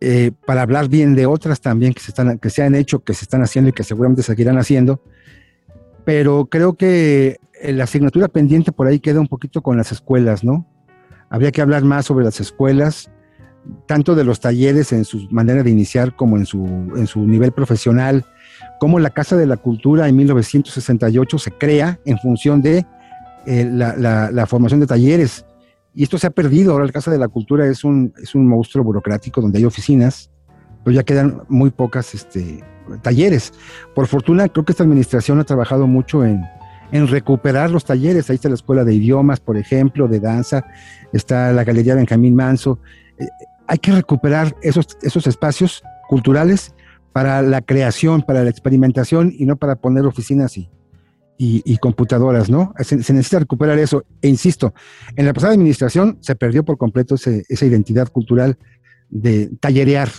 eh, 0.00 0.32
para 0.44 0.62
hablar 0.62 0.88
bien 0.88 1.14
de 1.14 1.26
otras 1.26 1.60
también 1.60 1.94
que 1.94 2.00
se, 2.00 2.10
están, 2.10 2.38
que 2.38 2.50
se 2.50 2.62
han 2.62 2.74
hecho, 2.74 3.04
que 3.04 3.14
se 3.14 3.24
están 3.24 3.42
haciendo 3.42 3.70
y 3.70 3.72
que 3.72 3.84
seguramente 3.84 4.22
seguirán 4.22 4.58
haciendo. 4.58 5.00
Pero 6.04 6.46
creo 6.46 6.74
que 6.74 7.38
la 7.62 7.84
asignatura 7.84 8.28
pendiente 8.28 8.72
por 8.72 8.86
ahí 8.86 9.00
queda 9.00 9.20
un 9.20 9.28
poquito 9.28 9.62
con 9.62 9.76
las 9.76 9.92
escuelas, 9.92 10.44
¿no? 10.44 10.66
Habría 11.30 11.52
que 11.52 11.62
hablar 11.62 11.84
más 11.84 12.06
sobre 12.06 12.24
las 12.24 12.40
escuelas, 12.40 13.10
tanto 13.86 14.14
de 14.14 14.24
los 14.24 14.40
talleres 14.40 14.92
en 14.92 15.04
su 15.04 15.28
manera 15.30 15.62
de 15.62 15.70
iniciar 15.70 16.14
como 16.14 16.36
en 16.36 16.46
su, 16.46 16.64
en 16.96 17.06
su 17.06 17.26
nivel 17.26 17.52
profesional, 17.52 18.24
cómo 18.78 18.98
la 19.00 19.10
Casa 19.10 19.36
de 19.36 19.46
la 19.46 19.56
Cultura 19.56 20.08
en 20.08 20.16
1968 20.16 21.38
se 21.38 21.50
crea 21.52 21.98
en 22.04 22.18
función 22.18 22.62
de 22.62 22.86
eh, 23.46 23.64
la, 23.64 24.46
formación 24.46 24.80
de 24.80 24.86
talleres. 24.86 25.44
Y 25.94 26.02
esto 26.02 26.18
se 26.18 26.26
ha 26.26 26.30
perdido. 26.30 26.72
Ahora 26.72 26.86
la 26.86 26.92
Casa 26.92 27.10
de 27.10 27.18
la 27.18 27.28
Cultura 27.28 27.66
es 27.66 27.84
un, 27.84 28.12
es 28.22 28.34
un 28.34 28.46
monstruo 28.46 28.84
burocrático 28.84 29.40
donde 29.40 29.58
hay 29.58 29.64
oficinas, 29.64 30.30
pero 30.84 30.94
ya 30.94 31.02
quedan 31.02 31.42
muy 31.48 31.70
pocas 31.70 32.14
este, 32.14 32.62
talleres. 33.02 33.52
Por 33.94 34.06
fortuna, 34.06 34.48
creo 34.48 34.64
que 34.64 34.72
esta 34.72 34.84
administración 34.84 35.40
ha 35.40 35.44
trabajado 35.44 35.86
mucho 35.86 36.24
en, 36.24 36.42
en 36.92 37.08
recuperar 37.08 37.70
los 37.70 37.84
talleres. 37.84 38.30
Ahí 38.30 38.36
está 38.36 38.48
la 38.48 38.54
Escuela 38.54 38.84
de 38.84 38.94
Idiomas, 38.94 39.40
por 39.40 39.56
ejemplo, 39.56 40.08
de 40.08 40.20
danza, 40.20 40.66
está 41.12 41.52
la 41.52 41.64
Galería 41.64 41.94
Benjamín 41.94 42.34
Manso. 42.34 42.78
Eh, 43.18 43.26
hay 43.66 43.78
que 43.78 43.92
recuperar 43.92 44.54
esos, 44.62 44.96
esos 45.02 45.26
espacios 45.26 45.82
culturales 46.08 46.74
para 47.12 47.42
la 47.42 47.62
creación, 47.62 48.22
para 48.22 48.44
la 48.44 48.50
experimentación 48.50 49.32
y 49.36 49.46
no 49.46 49.56
para 49.56 49.76
poner 49.76 50.04
oficinas 50.06 50.56
y, 50.58 50.70
y, 51.38 51.76
computadoras, 51.78 52.48
¿no? 52.48 52.74
Se, 52.80 52.96
necesita 52.96 53.40
recuperar 53.40 53.78
eso. 53.78 54.04
E 54.22 54.28
insisto, 54.28 54.74
en 55.16 55.26
la 55.26 55.32
pasada 55.32 55.54
administración 55.54 56.18
se 56.20 56.36
perdió 56.36 56.64
por 56.64 56.78
completo 56.78 57.14
esa 57.14 57.66
identidad 57.66 58.08
cultural 58.08 58.58
de 59.08 59.50
tallerear 59.60 60.10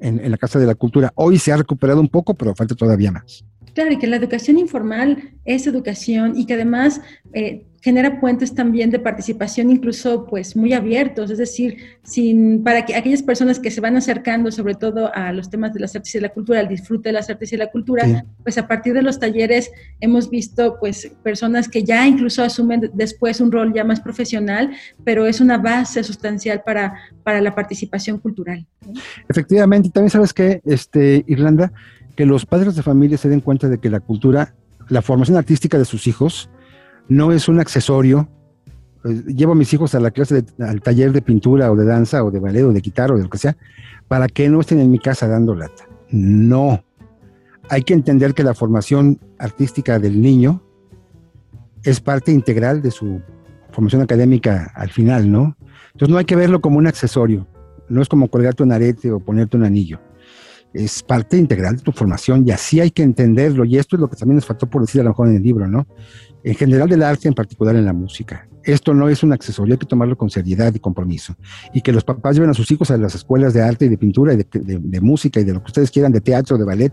en 0.00 0.30
la 0.30 0.36
Casa 0.36 0.60
de 0.60 0.66
la 0.66 0.76
Cultura. 0.76 1.12
Hoy 1.16 1.38
se 1.38 1.52
ha 1.52 1.56
recuperado 1.56 2.00
un 2.00 2.08
poco, 2.08 2.34
pero 2.34 2.54
falta 2.54 2.74
todavía 2.74 3.10
más. 3.10 3.44
Claro, 3.78 3.92
y 3.92 3.98
que 4.00 4.08
la 4.08 4.16
educación 4.16 4.58
informal 4.58 5.34
es 5.44 5.68
educación 5.68 6.32
y 6.36 6.46
que 6.46 6.54
además 6.54 7.00
eh, 7.32 7.64
genera 7.80 8.18
puentes 8.18 8.52
también 8.52 8.90
de 8.90 8.98
participación 8.98 9.70
incluso 9.70 10.26
pues 10.26 10.56
muy 10.56 10.72
abiertos, 10.72 11.30
es 11.30 11.38
decir, 11.38 11.76
sin, 12.02 12.64
para 12.64 12.84
que 12.84 12.96
aquellas 12.96 13.22
personas 13.22 13.60
que 13.60 13.70
se 13.70 13.80
van 13.80 13.96
acercando 13.96 14.50
sobre 14.50 14.74
todo 14.74 15.14
a 15.14 15.32
los 15.32 15.48
temas 15.48 15.72
de 15.74 15.78
las 15.78 15.94
artes 15.94 16.12
y 16.12 16.18
de 16.18 16.22
la 16.22 16.30
cultura, 16.30 16.58
al 16.58 16.66
disfrute 16.66 17.10
de 17.10 17.12
las 17.12 17.30
artes 17.30 17.52
y 17.52 17.56
de 17.56 17.64
la 17.64 17.70
cultura, 17.70 18.04
sí. 18.04 18.16
pues 18.42 18.58
a 18.58 18.66
partir 18.66 18.94
de 18.94 19.02
los 19.02 19.20
talleres 19.20 19.70
hemos 20.00 20.28
visto 20.28 20.78
pues 20.80 21.12
personas 21.22 21.68
que 21.68 21.84
ya 21.84 22.04
incluso 22.04 22.42
asumen 22.42 22.90
después 22.94 23.40
un 23.40 23.52
rol 23.52 23.72
ya 23.72 23.84
más 23.84 24.00
profesional, 24.00 24.72
pero 25.04 25.24
es 25.24 25.40
una 25.40 25.56
base 25.56 26.02
sustancial 26.02 26.62
para, 26.66 26.94
para 27.22 27.40
la 27.40 27.54
participación 27.54 28.18
cultural. 28.18 28.66
¿no? 28.84 28.94
Efectivamente, 29.28 29.88
también 29.90 30.10
sabes 30.10 30.34
que 30.34 30.60
este, 30.64 31.24
Irlanda, 31.28 31.72
que 32.18 32.26
los 32.26 32.46
padres 32.46 32.74
de 32.74 32.82
familia 32.82 33.16
se 33.16 33.28
den 33.28 33.40
cuenta 33.40 33.68
de 33.68 33.78
que 33.78 33.88
la 33.88 34.00
cultura, 34.00 34.52
la 34.88 35.02
formación 35.02 35.36
artística 35.36 35.78
de 35.78 35.84
sus 35.84 36.08
hijos, 36.08 36.50
no 37.08 37.30
es 37.30 37.48
un 37.48 37.60
accesorio. 37.60 38.28
Eh, 39.04 39.22
llevo 39.28 39.52
a 39.52 39.54
mis 39.54 39.72
hijos 39.72 39.94
a 39.94 40.00
la 40.00 40.10
clase, 40.10 40.42
de, 40.42 40.64
al 40.64 40.80
taller 40.80 41.12
de 41.12 41.22
pintura 41.22 41.70
o 41.70 41.76
de 41.76 41.84
danza 41.84 42.24
o 42.24 42.32
de 42.32 42.40
ballet 42.40 42.64
o 42.64 42.72
de 42.72 42.80
guitarra 42.80 43.14
o 43.14 43.18
de 43.18 43.22
lo 43.22 43.30
que 43.30 43.38
sea, 43.38 43.56
para 44.08 44.26
que 44.26 44.48
no 44.48 44.58
estén 44.58 44.80
en 44.80 44.90
mi 44.90 44.98
casa 44.98 45.28
dando 45.28 45.54
lata. 45.54 45.84
No. 46.10 46.82
Hay 47.68 47.84
que 47.84 47.94
entender 47.94 48.34
que 48.34 48.42
la 48.42 48.54
formación 48.54 49.20
artística 49.38 50.00
del 50.00 50.20
niño 50.20 50.60
es 51.84 52.00
parte 52.00 52.32
integral 52.32 52.82
de 52.82 52.90
su 52.90 53.20
formación 53.70 54.02
académica 54.02 54.72
al 54.74 54.90
final, 54.90 55.30
¿no? 55.30 55.56
Entonces 55.92 56.08
no 56.08 56.18
hay 56.18 56.24
que 56.24 56.34
verlo 56.34 56.60
como 56.60 56.78
un 56.78 56.88
accesorio. 56.88 57.46
No 57.88 58.02
es 58.02 58.08
como 58.08 58.26
colgarte 58.26 58.64
un 58.64 58.72
arete 58.72 59.12
o 59.12 59.20
ponerte 59.20 59.56
un 59.56 59.62
anillo 59.62 60.00
es 60.74 61.02
parte 61.02 61.36
integral 61.36 61.76
de 61.76 61.82
tu 61.82 61.92
formación 61.92 62.44
y 62.46 62.50
así 62.50 62.80
hay 62.80 62.90
que 62.90 63.02
entenderlo. 63.02 63.64
Y 63.64 63.78
esto 63.78 63.96
es 63.96 64.00
lo 64.00 64.08
que 64.08 64.16
también 64.16 64.36
nos 64.36 64.46
faltó 64.46 64.68
por 64.68 64.82
decir 64.82 65.00
a 65.00 65.04
lo 65.04 65.10
mejor 65.10 65.28
en 65.28 65.36
el 65.36 65.42
libro, 65.42 65.66
¿no? 65.66 65.86
En 66.44 66.54
general 66.54 66.88
del 66.88 67.02
arte, 67.02 67.28
en 67.28 67.34
particular 67.34 67.74
en 67.76 67.84
la 67.84 67.92
música. 67.92 68.48
Esto 68.62 68.92
no 68.92 69.08
es 69.08 69.22
un 69.22 69.32
accesorio, 69.32 69.74
hay 69.74 69.78
que 69.78 69.86
tomarlo 69.86 70.16
con 70.16 70.30
seriedad 70.30 70.74
y 70.74 70.78
compromiso. 70.78 71.34
Y 71.72 71.80
que 71.80 71.92
los 71.92 72.04
papás 72.04 72.34
lleven 72.34 72.50
a 72.50 72.54
sus 72.54 72.70
hijos 72.70 72.90
a 72.90 72.96
las 72.96 73.14
escuelas 73.14 73.54
de 73.54 73.62
arte 73.62 73.86
y 73.86 73.88
de 73.88 73.98
pintura 73.98 74.34
y 74.34 74.36
de, 74.36 74.46
de, 74.52 74.78
de 74.78 75.00
música 75.00 75.40
y 75.40 75.44
de 75.44 75.54
lo 75.54 75.60
que 75.60 75.66
ustedes 75.66 75.90
quieran, 75.90 76.12
de 76.12 76.20
teatro, 76.20 76.58
de 76.58 76.64
ballet, 76.64 76.92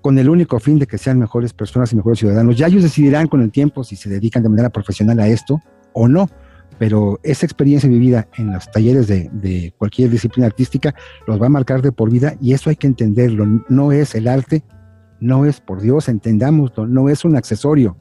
con 0.00 0.18
el 0.18 0.28
único 0.28 0.58
fin 0.60 0.78
de 0.78 0.86
que 0.86 0.98
sean 0.98 1.18
mejores 1.18 1.52
personas 1.52 1.92
y 1.92 1.96
mejores 1.96 2.20
ciudadanos. 2.20 2.56
Ya 2.56 2.68
ellos 2.68 2.82
decidirán 2.82 3.26
con 3.26 3.42
el 3.42 3.50
tiempo 3.50 3.84
si 3.84 3.96
se 3.96 4.08
dedican 4.08 4.42
de 4.42 4.48
manera 4.48 4.70
profesional 4.70 5.18
a 5.20 5.28
esto 5.28 5.60
o 5.92 6.06
no, 6.06 6.30
pero 6.78 7.18
esa 7.22 7.44
experiencia 7.44 7.88
vivida 7.88 8.28
en 8.36 8.52
los 8.52 8.70
talleres 8.70 9.08
de, 9.08 9.72
cualquier 9.76 10.10
disciplina 10.10 10.46
artística 10.46 10.94
los 11.26 11.40
va 11.40 11.46
a 11.46 11.50
marcar 11.50 11.82
de 11.82 11.92
por 11.92 12.10
vida 12.10 12.34
y 12.40 12.52
eso 12.52 12.70
hay 12.70 12.76
que 12.76 12.86
entenderlo. 12.86 13.46
No 13.68 13.92
es 13.92 14.14
el 14.14 14.28
arte, 14.28 14.62
no 15.20 15.44
es, 15.44 15.60
por 15.60 15.80
Dios, 15.80 16.08
entendámoslo, 16.08 16.86
no 16.86 17.08
es 17.08 17.24
un 17.24 17.36
accesorio, 17.36 17.96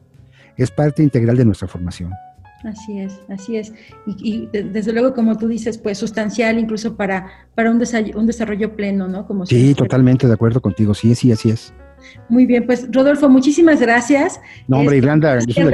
es 0.55 0.71
parte 0.71 1.03
integral 1.03 1.37
de 1.37 1.45
nuestra 1.45 1.67
formación. 1.67 2.13
Así 2.63 2.99
es, 2.99 3.21
así 3.29 3.57
es. 3.57 3.73
Y, 4.05 4.47
desde 4.47 4.91
luego, 4.91 5.13
como 5.13 5.37
tú 5.37 5.47
dices, 5.47 5.77
pues 5.77 5.97
sustancial 5.99 6.57
incluso 6.57 6.95
para, 6.95 7.27
para 7.55 7.71
un, 7.71 7.81
un 8.15 8.27
desarrollo 8.27 8.75
pleno, 8.75 9.07
¿no? 9.07 9.27
Como 9.27 9.45
sí, 9.45 9.73
totalmente 9.75 10.27
de 10.27 10.33
acuerdo 10.33 10.59
contigo, 10.59 10.93
sí, 10.93 11.13
sí, 11.15 11.31
así 11.31 11.51
es. 11.51 11.73
Muy 12.29 12.45
bien, 12.45 12.65
pues 12.65 12.87
Rodolfo, 12.91 13.29
muchísimas 13.29 13.79
gracias. 13.79 14.39
No, 14.67 14.79
hombre, 14.79 14.97
Irlanda, 14.97 15.39
yo 15.39 15.53
soy 15.53 15.73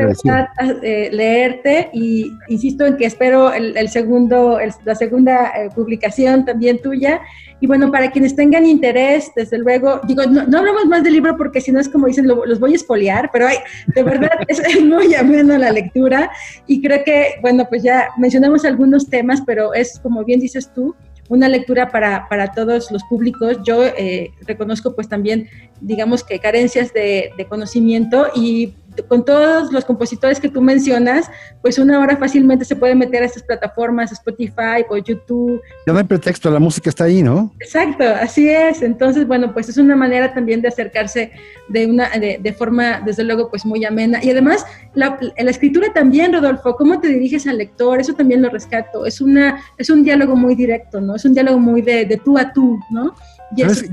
eh, 0.84 1.10
leerte 1.12 1.90
y 1.94 2.32
insisto 2.48 2.86
en 2.86 2.96
que 2.96 3.06
espero 3.06 3.52
el, 3.52 3.90
segundo, 3.90 4.60
la 4.86 4.96
segunda 4.96 5.52
eh, 5.56 5.70
publicación 5.74 6.46
también 6.46 6.80
tuya. 6.80 7.22
Y 7.60 7.66
bueno, 7.66 7.92
para 7.92 8.12
quienes 8.12 8.36
tengan 8.36 8.66
interés, 8.66 9.32
desde 9.36 9.58
luego, 9.58 10.02
digo, 10.04 10.24
no, 10.26 10.42
hablamos 10.58 10.86
más 10.86 11.04
del 11.04 11.14
libro 11.14 11.38
porque 11.38 11.60
si 11.60 11.72
no 11.72 11.80
es 11.80 11.90
como 11.90 12.08
dicen, 12.08 12.28
los 12.28 12.60
voy 12.60 12.74
a 12.74 12.76
espoliar, 12.76 13.30
pero 13.32 13.48
hay, 13.48 13.58
de 13.88 14.04
verdad 14.04 14.32
es, 14.48 14.82
muy 14.82 15.16
ameno 15.16 15.58
la 15.58 15.72
lectura 15.72 16.30
y 16.68 16.82
creo 16.82 17.04
que, 17.04 17.36
bueno, 17.42 17.66
pues 17.68 17.82
ya 17.82 18.10
mencionamos 18.18 18.64
algunos 18.66 19.10
temas, 19.10 19.42
pero 19.46 19.74
es 19.74 20.00
como 20.00 20.24
bien 20.24 20.40
dices 20.40 20.72
tú, 20.74 20.94
una 21.30 21.48
lectura 21.48 21.90
para, 21.90 22.28
para 22.28 22.52
todos 22.52 22.92
los 22.92 23.04
públicos. 23.06 23.58
Yo 23.64 23.84
eh, 23.84 24.32
reconozco 24.42 24.96
pues 24.96 25.08
también, 25.08 25.50
digamos 25.82 26.24
que 26.24 26.40
carencias 26.40 26.94
de, 26.94 27.32
de 27.38 27.46
conocimiento 27.46 28.28
y 28.36 28.74
con 29.08 29.26
todos 29.26 29.72
los 29.72 29.86
compositores 29.86 30.40
que 30.40 30.50
tú 30.50 30.62
mencionas, 30.62 31.30
pues 31.62 31.78
una 31.78 32.00
hora 32.00 32.18
fácilmente 32.18 32.66
se 32.66 32.76
puede 32.76 32.96
meter 32.96 33.24
a 33.24 33.26
estas 33.26 33.44
plataformas, 33.44 34.12
Spotify 34.12 34.86
o 34.90 34.98
YouTube. 34.98 35.62
Ya 35.86 35.94
no 35.94 36.00
hay 36.00 36.06
pretexto, 36.06 36.52
la 36.52 36.60
música 36.60 36.90
está 36.90 37.06
ahí, 37.06 37.24
¿no? 37.24 37.52
Exacto, 37.60 38.04
así 38.04 38.50
es. 38.50 38.82
Entonces, 38.82 39.28
bueno, 39.28 39.54
pues 39.54 39.70
es 39.70 39.78
una 39.78 39.96
manera 39.96 40.34
también 40.34 40.62
de 40.62 40.68
acercarse 40.68 41.32
de 41.70 41.86
una 41.86 42.10
de, 42.10 42.54
forma, 42.54 43.02
desde 43.02 43.24
luego, 43.24 43.50
pues 43.50 43.66
muy 43.66 43.84
amena. 43.86 44.24
Y 44.24 44.30
además, 44.30 44.66
la, 44.94 45.18
la, 45.20 45.52
escritura 45.52 45.92
también, 45.94 46.34
Rodolfo, 46.34 46.76
cómo 46.76 47.00
te 47.00 47.08
diriges 47.08 47.48
al 47.48 47.58
lector, 47.58 48.00
eso 48.00 48.14
también 48.14 48.42
lo 48.42 48.50
rescato. 48.50 49.06
Es, 49.06 49.22
una, 49.22 49.62
es 49.78 49.90
un 49.90 50.04
diálogo 50.04 50.36
muy 50.36 50.56
directo, 50.56 51.02
¿no? 51.02 51.16
Es 51.16 51.26
un 51.26 51.34
diálogo 51.34 51.60
muy 51.60 51.82
de, 51.82 52.06
de 52.06 52.18
tú 52.18 52.38
a 52.38 52.52
tú, 52.52 52.80
¿no? 52.92 53.14
Y 53.56 53.64
eso 53.64 53.86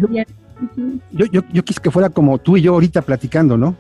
yo, 1.11 1.27
yo, 1.27 1.43
yo 1.53 1.65
quise 1.65 1.81
que 1.81 1.91
fuera 1.91 2.11
como 2.11 2.39
tú 2.39 2.57
y 2.57 2.63
yo 2.63 2.75
ahorita 2.75 3.03
platicando, 3.03 3.57
¿no? 3.57 3.75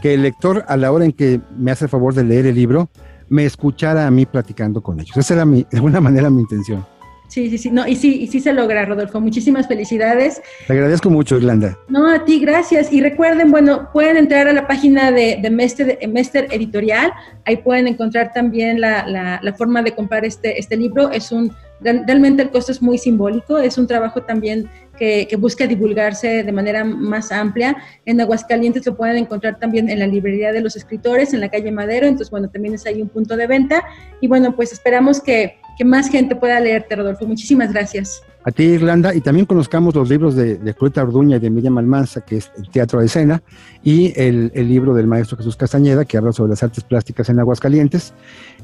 Que 0.00 0.14
el 0.14 0.22
lector, 0.22 0.64
a 0.68 0.76
la 0.76 0.92
hora 0.92 1.04
en 1.04 1.12
que 1.12 1.40
me 1.56 1.70
hace 1.70 1.86
el 1.86 1.90
favor 1.90 2.14
de 2.14 2.24
leer 2.24 2.46
el 2.46 2.54
libro, 2.54 2.90
me 3.28 3.44
escuchara 3.44 4.06
a 4.06 4.10
mí 4.10 4.26
platicando 4.26 4.82
con 4.82 5.00
ellos. 5.00 5.16
Esa 5.16 5.34
era 5.34 5.44
mi, 5.44 5.62
de 5.62 5.76
alguna 5.76 6.00
manera 6.00 6.30
mi 6.30 6.40
intención. 6.40 6.84
Sí, 7.28 7.50
sí, 7.50 7.58
sí, 7.58 7.70
no, 7.70 7.86
y 7.86 7.94
sí, 7.94 8.22
y 8.22 8.26
sí 8.28 8.40
se 8.40 8.54
logra, 8.54 8.86
Rodolfo. 8.86 9.20
Muchísimas 9.20 9.68
felicidades. 9.68 10.40
Te 10.66 10.72
agradezco 10.72 11.10
mucho, 11.10 11.36
Irlanda. 11.36 11.78
No, 11.88 12.10
a 12.10 12.24
ti, 12.24 12.40
gracias. 12.40 12.90
Y 12.90 13.02
recuerden, 13.02 13.50
bueno, 13.50 13.90
pueden 13.92 14.16
entrar 14.16 14.48
a 14.48 14.54
la 14.54 14.66
página 14.66 15.12
de, 15.12 15.38
de 15.42 15.50
Mester, 15.50 16.48
Editorial, 16.50 17.12
ahí 17.44 17.58
pueden 17.58 17.86
encontrar 17.86 18.32
también 18.32 18.80
la, 18.80 19.06
la, 19.06 19.40
la, 19.42 19.52
forma 19.52 19.82
de 19.82 19.92
comprar 19.92 20.24
este, 20.24 20.58
este 20.58 20.78
libro. 20.78 21.10
Es 21.10 21.30
un, 21.30 21.52
realmente 21.82 22.42
el 22.42 22.50
costo 22.50 22.72
es 22.72 22.80
muy 22.80 22.96
simbólico, 22.96 23.58
es 23.58 23.76
un 23.76 23.86
trabajo 23.86 24.22
también 24.22 24.70
que, 24.98 25.28
busca 25.38 25.66
divulgarse 25.66 26.42
de 26.42 26.52
manera 26.52 26.84
más 26.84 27.32
amplia. 27.32 27.76
En 28.04 28.20
Aguascalientes 28.20 28.84
lo 28.86 28.96
pueden 28.96 29.16
encontrar 29.16 29.58
también 29.58 29.88
en 29.88 29.98
la 29.98 30.06
librería 30.06 30.52
de 30.52 30.60
los 30.60 30.76
escritores, 30.76 31.32
en 31.32 31.40
la 31.40 31.48
calle 31.48 31.70
Madero, 31.70 32.06
entonces 32.06 32.30
bueno, 32.30 32.48
también 32.48 32.74
es 32.74 32.86
ahí 32.86 33.00
un 33.00 33.08
punto 33.08 33.36
de 33.36 33.46
venta. 33.46 33.84
Y 34.20 34.28
bueno, 34.28 34.54
pues 34.54 34.72
esperamos 34.72 35.20
que, 35.20 35.56
más 35.84 36.10
gente 36.10 36.34
pueda 36.34 36.58
leerte, 36.58 36.96
Rodolfo. 36.96 37.24
Muchísimas 37.24 37.72
gracias. 37.72 38.20
A 38.44 38.50
ti, 38.50 38.64
Irlanda, 38.64 39.14
y 39.14 39.20
también 39.20 39.46
conozcamos 39.46 39.94
los 39.94 40.08
libros 40.08 40.34
de, 40.34 40.56
de 40.56 40.74
Clueta 40.74 41.04
Orduña 41.04 41.36
y 41.36 41.38
de 41.38 41.50
Miriam 41.50 41.78
Almanza, 41.78 42.20
que 42.20 42.38
es 42.38 42.50
el 42.56 42.68
Teatro 42.68 42.98
de 42.98 43.06
Escena, 43.06 43.42
y 43.84 44.12
el, 44.20 44.50
libro 44.54 44.92
del 44.92 45.06
maestro 45.06 45.36
Jesús 45.36 45.54
Castañeda, 45.54 46.04
que 46.04 46.16
habla 46.16 46.32
sobre 46.32 46.50
las 46.50 46.64
artes 46.64 46.82
plásticas 46.82 47.28
en 47.28 47.38
Aguascalientes, 47.38 48.12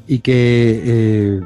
y 0.09 0.18
que 0.18 0.83
eh, 0.85 1.40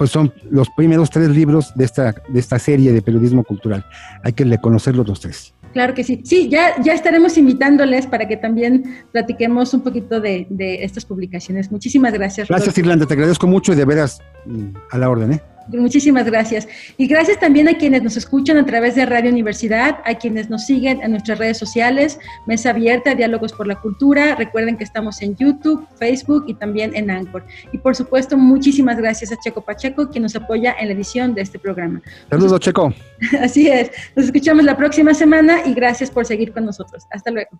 pues 0.00 0.12
son 0.12 0.32
los 0.50 0.70
primeros 0.70 1.10
tres 1.10 1.28
libros 1.28 1.74
de 1.74 1.84
esta, 1.84 2.14
de 2.26 2.40
esta 2.40 2.58
serie 2.58 2.90
de 2.90 3.02
periodismo 3.02 3.44
cultural. 3.44 3.84
Hay 4.24 4.32
que 4.32 4.56
conocerlos 4.56 5.06
los 5.06 5.20
tres. 5.20 5.52
Claro 5.74 5.92
que 5.92 6.04
sí. 6.04 6.22
Sí, 6.24 6.48
ya, 6.48 6.80
ya 6.82 6.94
estaremos 6.94 7.36
invitándoles 7.36 8.06
para 8.06 8.26
que 8.26 8.38
también 8.38 9.04
platiquemos 9.12 9.74
un 9.74 9.82
poquito 9.82 10.18
de, 10.18 10.46
de 10.48 10.84
estas 10.84 11.04
publicaciones. 11.04 11.70
Muchísimas 11.70 12.14
gracias. 12.14 12.48
Gracias, 12.48 12.78
Irlanda. 12.78 13.04
Te 13.04 13.12
agradezco 13.12 13.46
mucho 13.46 13.74
y 13.74 13.76
de 13.76 13.84
veras 13.84 14.22
mm, 14.46 14.68
a 14.90 14.96
la 14.96 15.10
orden. 15.10 15.34
¿eh? 15.34 15.42
Muchísimas 15.68 16.24
gracias. 16.24 16.66
Y 16.96 17.06
gracias 17.06 17.38
también 17.38 17.68
a 17.68 17.74
quienes 17.74 18.02
nos 18.02 18.16
escuchan 18.16 18.56
a 18.56 18.66
través 18.66 18.94
de 18.94 19.06
Radio 19.06 19.30
Universidad, 19.30 19.98
a 20.04 20.14
quienes 20.14 20.50
nos 20.50 20.66
siguen 20.66 21.00
en 21.02 21.12
nuestras 21.12 21.38
redes 21.38 21.58
sociales, 21.58 22.18
Mesa 22.46 22.70
Abierta, 22.70 23.14
Diálogos 23.14 23.52
por 23.52 23.66
la 23.66 23.76
Cultura. 23.76 24.34
Recuerden 24.34 24.76
que 24.76 24.84
estamos 24.84 25.22
en 25.22 25.36
YouTube, 25.36 25.86
Facebook 25.98 26.44
y 26.46 26.54
también 26.54 26.94
en 26.94 27.10
Anchor. 27.10 27.44
Y 27.72 27.78
por 27.78 27.94
supuesto, 27.94 28.36
muchísimas 28.36 28.96
gracias 28.96 29.32
a 29.32 29.36
Checo 29.36 29.60
Pacheco, 29.60 30.08
quien 30.08 30.22
nos 30.22 30.36
apoya 30.36 30.74
en 30.78 30.88
la 30.88 30.94
edición 30.94 31.34
de 31.34 31.42
este 31.42 31.58
programa. 31.58 32.02
Saludos, 32.28 32.60
Checo. 32.60 32.92
Así 33.40 33.68
es. 33.68 33.90
Nos 34.16 34.26
escuchamos 34.26 34.64
la 34.64 34.76
próxima 34.76 35.14
semana 35.14 35.66
y 35.66 35.74
gracias 35.74 36.10
por 36.10 36.26
seguir 36.26 36.52
con 36.52 36.64
nosotros. 36.64 37.04
Hasta 37.10 37.30
luego. 37.30 37.50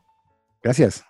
Gracias. 0.63 1.10